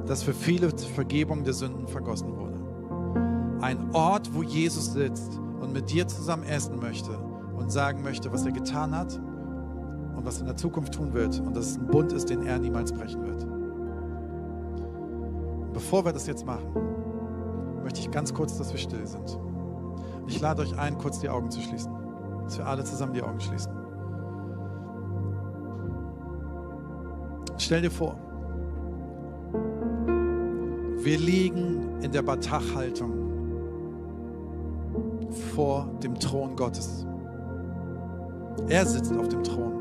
das 0.06 0.22
für 0.22 0.34
viele 0.34 0.74
zur 0.74 0.90
Vergebung 0.90 1.44
der 1.44 1.52
Sünden 1.52 1.88
vergossen 1.88 2.36
wurde. 2.36 2.56
Ein 3.60 3.90
Ort, 3.92 4.34
wo 4.34 4.42
Jesus 4.42 4.92
sitzt 4.92 5.38
und 5.60 5.72
mit 5.72 5.90
dir 5.90 6.06
zusammen 6.06 6.44
essen 6.44 6.78
möchte 6.78 7.18
und 7.56 7.70
sagen 7.70 8.02
möchte, 8.02 8.32
was 8.32 8.46
er 8.46 8.52
getan 8.52 8.94
hat 8.96 9.18
und 10.16 10.24
was 10.24 10.40
in 10.40 10.46
der 10.46 10.56
Zukunft 10.56 10.94
tun 10.94 11.12
wird 11.12 11.40
und 11.40 11.54
dass 11.54 11.70
es 11.70 11.76
ein 11.78 11.86
Bund 11.86 12.12
ist, 12.12 12.30
den 12.30 12.42
er 12.46 12.58
niemals 12.58 12.92
brechen 12.92 13.22
wird. 13.24 13.46
Bevor 15.72 16.04
wir 16.04 16.12
das 16.12 16.26
jetzt 16.26 16.46
machen, 16.46 16.66
möchte 17.82 18.00
ich 18.00 18.10
ganz 18.10 18.32
kurz, 18.32 18.56
dass 18.56 18.72
wir 18.72 18.78
still 18.78 19.06
sind. 19.06 19.38
Ich 20.26 20.40
lade 20.40 20.62
euch 20.62 20.76
ein, 20.78 20.96
kurz 20.98 21.20
die 21.20 21.28
Augen 21.28 21.50
zu 21.50 21.60
schließen. 21.60 21.92
Dass 22.44 22.58
wir 22.58 22.66
alle 22.66 22.82
zusammen 22.82 23.12
die 23.12 23.22
Augen 23.22 23.40
schließen. 23.40 23.72
Stell 27.58 27.82
dir 27.82 27.90
vor, 27.90 28.16
wir 30.98 31.18
liegen 31.18 32.00
in 32.00 32.10
der 32.10 32.22
Batach-Haltung 32.22 33.12
vor 35.54 35.88
dem 36.02 36.18
Thron 36.18 36.56
Gottes. 36.56 37.06
Er 38.68 38.86
sitzt 38.86 39.16
auf 39.16 39.28
dem 39.28 39.44
Thron. 39.44 39.75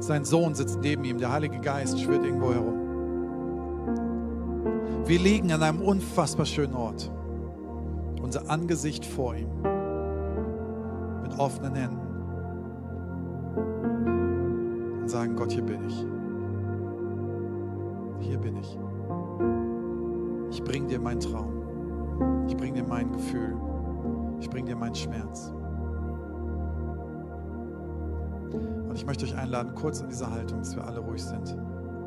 Sein 0.00 0.24
Sohn 0.24 0.54
sitzt 0.54 0.80
neben 0.80 1.04
ihm. 1.04 1.18
Der 1.18 1.30
Heilige 1.30 1.60
Geist 1.60 2.00
schwirrt 2.00 2.24
irgendwo 2.24 2.52
herum. 2.52 2.80
Wir 5.06 5.18
liegen 5.18 5.52
an 5.52 5.62
einem 5.62 5.80
unfassbar 5.80 6.46
schönen 6.46 6.74
Ort 6.74 7.10
unser 8.22 8.48
Angesicht 8.48 9.04
vor 9.04 9.34
ihm 9.34 9.48
mit 11.22 11.36
offenen 11.38 11.74
Händen 11.74 11.98
und 15.00 15.08
sagen, 15.08 15.34
Gott, 15.34 15.50
hier 15.50 15.64
bin 15.64 15.84
ich. 15.88 16.06
Hier 18.20 18.38
bin 18.38 18.56
ich. 18.56 18.78
Ich 20.50 20.62
bringe 20.62 20.86
dir 20.86 21.00
meinen 21.00 21.20
Traum. 21.20 22.44
Ich 22.46 22.56
bringe 22.56 22.74
dir 22.74 22.86
mein 22.86 23.10
Gefühl. 23.10 23.56
Ich 24.38 24.48
bringe 24.48 24.68
dir 24.68 24.76
meinen 24.76 24.94
Schmerz. 24.94 25.52
Und 28.90 28.96
ich 28.96 29.06
möchte 29.06 29.24
euch 29.24 29.36
einladen, 29.36 29.72
kurz 29.76 30.00
in 30.00 30.08
dieser 30.08 30.28
Haltung, 30.32 30.58
dass 30.58 30.74
wir 30.74 30.84
alle 30.84 30.98
ruhig 30.98 31.22
sind, 31.22 31.56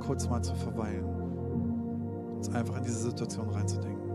kurz 0.06 0.30
mal 0.30 0.42
zu 0.42 0.54
verweilen, 0.54 1.06
uns 2.36 2.54
einfach 2.54 2.76
in 2.76 2.84
diese 2.84 3.10
Situation 3.10 3.50
reinzudenken. 3.50 4.12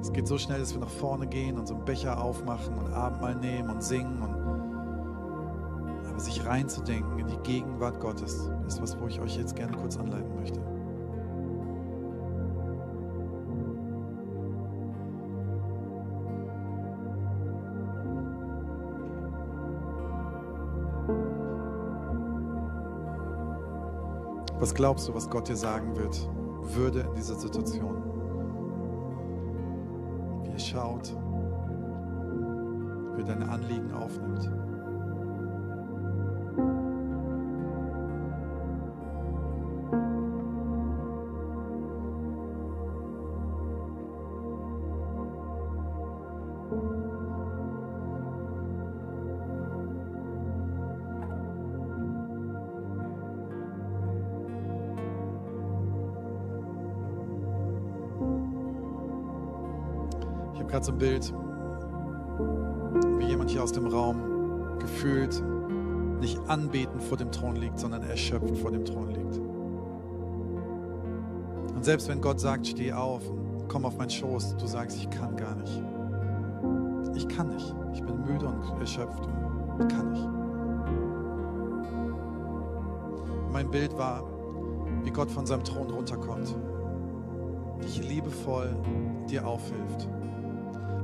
Es 0.00 0.12
geht 0.12 0.26
so 0.26 0.36
schnell, 0.36 0.58
dass 0.58 0.74
wir 0.74 0.80
nach 0.80 0.90
vorne 0.90 1.28
gehen 1.28 1.56
und 1.56 1.68
so 1.68 1.76
einen 1.76 1.84
Becher 1.84 2.20
aufmachen 2.20 2.76
und 2.76 2.92
Abendmahl 2.92 3.36
nehmen 3.36 3.70
und 3.70 3.84
singen. 3.84 4.20
Und 4.20 4.34
aber 6.08 6.18
sich 6.18 6.44
reinzudenken 6.44 7.20
in 7.20 7.28
die 7.28 7.38
Gegenwart 7.44 8.00
Gottes 8.00 8.50
ist 8.66 8.82
was, 8.82 9.00
wo 9.00 9.06
ich 9.06 9.20
euch 9.20 9.36
jetzt 9.36 9.54
gerne 9.54 9.76
kurz 9.76 9.96
anleiten 9.96 10.34
möchte. 10.34 10.60
Was 24.60 24.74
glaubst 24.74 25.08
du, 25.08 25.14
was 25.14 25.28
Gott 25.28 25.48
dir 25.48 25.56
sagen 25.56 25.96
wird, 25.96 26.28
würde 26.74 27.00
in 27.00 27.14
dieser 27.14 27.34
Situation? 27.34 28.10
schaut, 30.70 31.16
wie 33.16 33.24
deine 33.24 33.48
Anliegen 33.48 33.92
aufnimmt. 33.92 34.50
Ein 60.90 60.98
Bild, 60.98 61.32
wie 63.18 63.26
jemand 63.26 63.48
hier 63.48 63.62
aus 63.62 63.70
dem 63.70 63.86
Raum 63.86 64.76
gefühlt 64.80 65.40
nicht 66.18 66.36
anbetend 66.48 67.00
vor 67.00 67.16
dem 67.16 67.30
Thron 67.30 67.54
liegt, 67.54 67.78
sondern 67.78 68.02
erschöpft 68.02 68.56
vor 68.58 68.72
dem 68.72 68.84
Thron 68.84 69.10
liegt. 69.10 69.38
Und 71.76 71.84
selbst 71.84 72.08
wenn 72.08 72.20
Gott 72.20 72.40
sagt, 72.40 72.66
steh 72.66 72.92
auf 72.92 73.22
und 73.30 73.68
komm 73.68 73.84
auf 73.84 73.98
meinen 73.98 74.10
Schoß, 74.10 74.56
du 74.56 74.66
sagst, 74.66 74.96
ich 74.96 75.08
kann 75.10 75.36
gar 75.36 75.54
nicht. 75.54 75.80
Ich 77.14 77.28
kann 77.28 77.50
nicht. 77.50 77.72
Ich 77.94 78.02
bin 78.02 78.24
müde 78.24 78.46
und 78.46 78.80
erschöpft 78.80 79.28
und 79.78 79.88
kann 79.92 80.10
nicht. 80.10 80.28
Mein 83.52 83.70
Bild 83.70 83.96
war, 83.96 84.24
wie 85.04 85.10
Gott 85.10 85.30
von 85.30 85.46
seinem 85.46 85.62
Thron 85.62 85.88
runterkommt. 85.88 86.56
Dich 87.80 88.08
liebevoll 88.08 88.74
dir 89.30 89.46
aufhilft. 89.46 90.08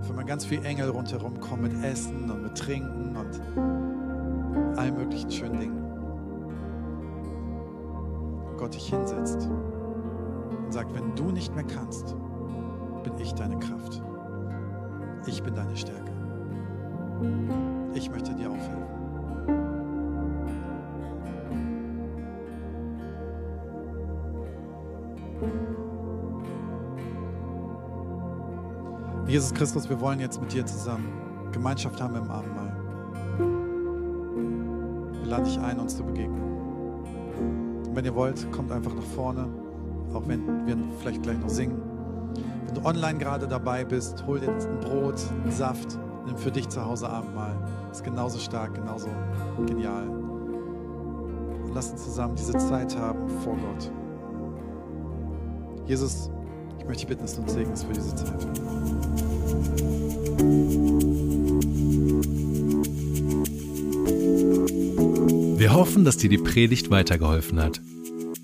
Wenn 0.06 0.16
man 0.16 0.26
ganz 0.26 0.44
viele 0.44 0.64
Engel 0.64 0.90
rundherum 0.90 1.40
kommen 1.40 1.62
mit 1.62 1.84
Essen 1.84 2.30
und 2.30 2.42
mit 2.42 2.56
Trinken 2.56 3.16
und 3.16 3.40
allen 4.78 4.94
möglichen 4.94 5.30
schönen 5.30 5.58
Dingen. 5.58 5.82
Gott 8.56 8.74
dich 8.74 8.88
hinsetzt 8.88 9.48
und 9.48 10.72
sagt, 10.72 10.94
wenn 10.94 11.14
du 11.14 11.30
nicht 11.30 11.54
mehr 11.54 11.64
kannst, 11.64 12.16
bin 13.02 13.18
ich 13.18 13.32
deine 13.34 13.58
Kraft. 13.58 14.02
Ich 15.26 15.42
bin 15.42 15.54
deine 15.54 15.76
Stärke. 15.76 16.12
Ich 17.94 18.10
möchte 18.10 18.34
dir 18.34 18.50
aufhelfen. 18.50 18.95
Jesus 29.36 29.52
Christus, 29.52 29.86
wir 29.90 30.00
wollen 30.00 30.18
jetzt 30.18 30.40
mit 30.40 30.50
dir 30.50 30.64
zusammen 30.64 31.12
Gemeinschaft 31.52 32.00
haben 32.00 32.16
im 32.16 32.30
Abendmahl. 32.30 32.74
Wir 35.20 35.26
laden 35.28 35.44
dich 35.44 35.58
ein, 35.58 35.78
uns 35.78 35.94
zu 35.94 36.04
begegnen. 36.04 36.40
Und 37.86 37.94
wenn 37.94 38.06
ihr 38.06 38.14
wollt, 38.14 38.50
kommt 38.50 38.72
einfach 38.72 38.94
nach 38.94 39.02
vorne, 39.02 39.46
auch 40.14 40.26
wenn 40.26 40.66
wir 40.66 40.78
vielleicht 41.00 41.22
gleich 41.22 41.38
noch 41.38 41.50
singen. 41.50 41.82
Wenn 42.64 42.76
du 42.76 42.88
online 42.88 43.18
gerade 43.18 43.46
dabei 43.46 43.84
bist, 43.84 44.26
hol 44.26 44.40
dir 44.40 44.48
ein 44.48 44.80
Brot, 44.80 45.20
einen 45.42 45.52
Saft, 45.52 45.98
nimm 46.24 46.38
für 46.38 46.50
dich 46.50 46.70
zu 46.70 46.82
Hause 46.82 47.06
Abendmahl. 47.06 47.54
Ist 47.92 48.02
genauso 48.04 48.38
stark, 48.38 48.74
genauso 48.74 49.10
genial. 49.66 50.08
Und 50.08 51.74
lass 51.74 51.90
uns 51.90 52.04
zusammen 52.04 52.36
diese 52.36 52.56
Zeit 52.56 52.98
haben 52.98 53.28
vor 53.44 53.56
Gott. 53.56 53.92
Jesus, 55.84 56.30
ich 56.86 56.88
möchte 56.88 57.06
bitten, 57.08 57.22
dass 57.22 57.34
du 57.34 57.42
uns 57.42 57.52
segnest 57.52 57.84
für 57.84 57.92
diese 57.92 58.14
Zeit. 58.14 58.46
Wir 65.58 65.74
hoffen, 65.74 66.04
dass 66.04 66.16
dir 66.16 66.30
die 66.30 66.38
Predigt 66.38 66.90
weitergeholfen 66.90 67.60
hat. 67.60 67.80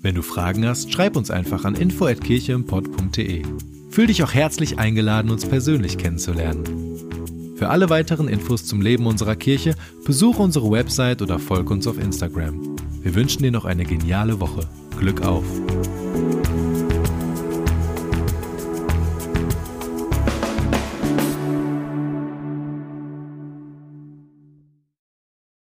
Wenn 0.01 0.15
du 0.15 0.21
Fragen 0.21 0.67
hast, 0.67 0.91
schreib 0.91 1.15
uns 1.15 1.31
einfach 1.31 1.63
an 1.63 1.75
info@kircheimpott.de. 1.75 3.43
Fühl 3.89 4.07
dich 4.07 4.23
auch 4.23 4.33
herzlich 4.33 4.77
eingeladen, 4.77 5.31
uns 5.31 5.45
persönlich 5.45 5.97
kennenzulernen. 5.97 7.55
Für 7.55 7.69
alle 7.69 7.89
weiteren 7.89 8.27
Infos 8.27 8.65
zum 8.65 8.81
Leben 8.81 9.05
unserer 9.05 9.37
Kirche 9.37 9.75
besuche 10.05 10.41
unsere 10.41 10.69
Website 10.69 11.21
oder 11.21 11.39
folge 11.39 11.71
uns 11.71 11.87
auf 11.87 11.97
Instagram. 11.97 12.75
Wir 13.01 13.15
wünschen 13.15 13.43
dir 13.43 13.51
noch 13.51 13.63
eine 13.63 13.85
geniale 13.85 14.41
Woche. 14.41 14.67
Glück 14.99 15.21
auf! 15.21 15.45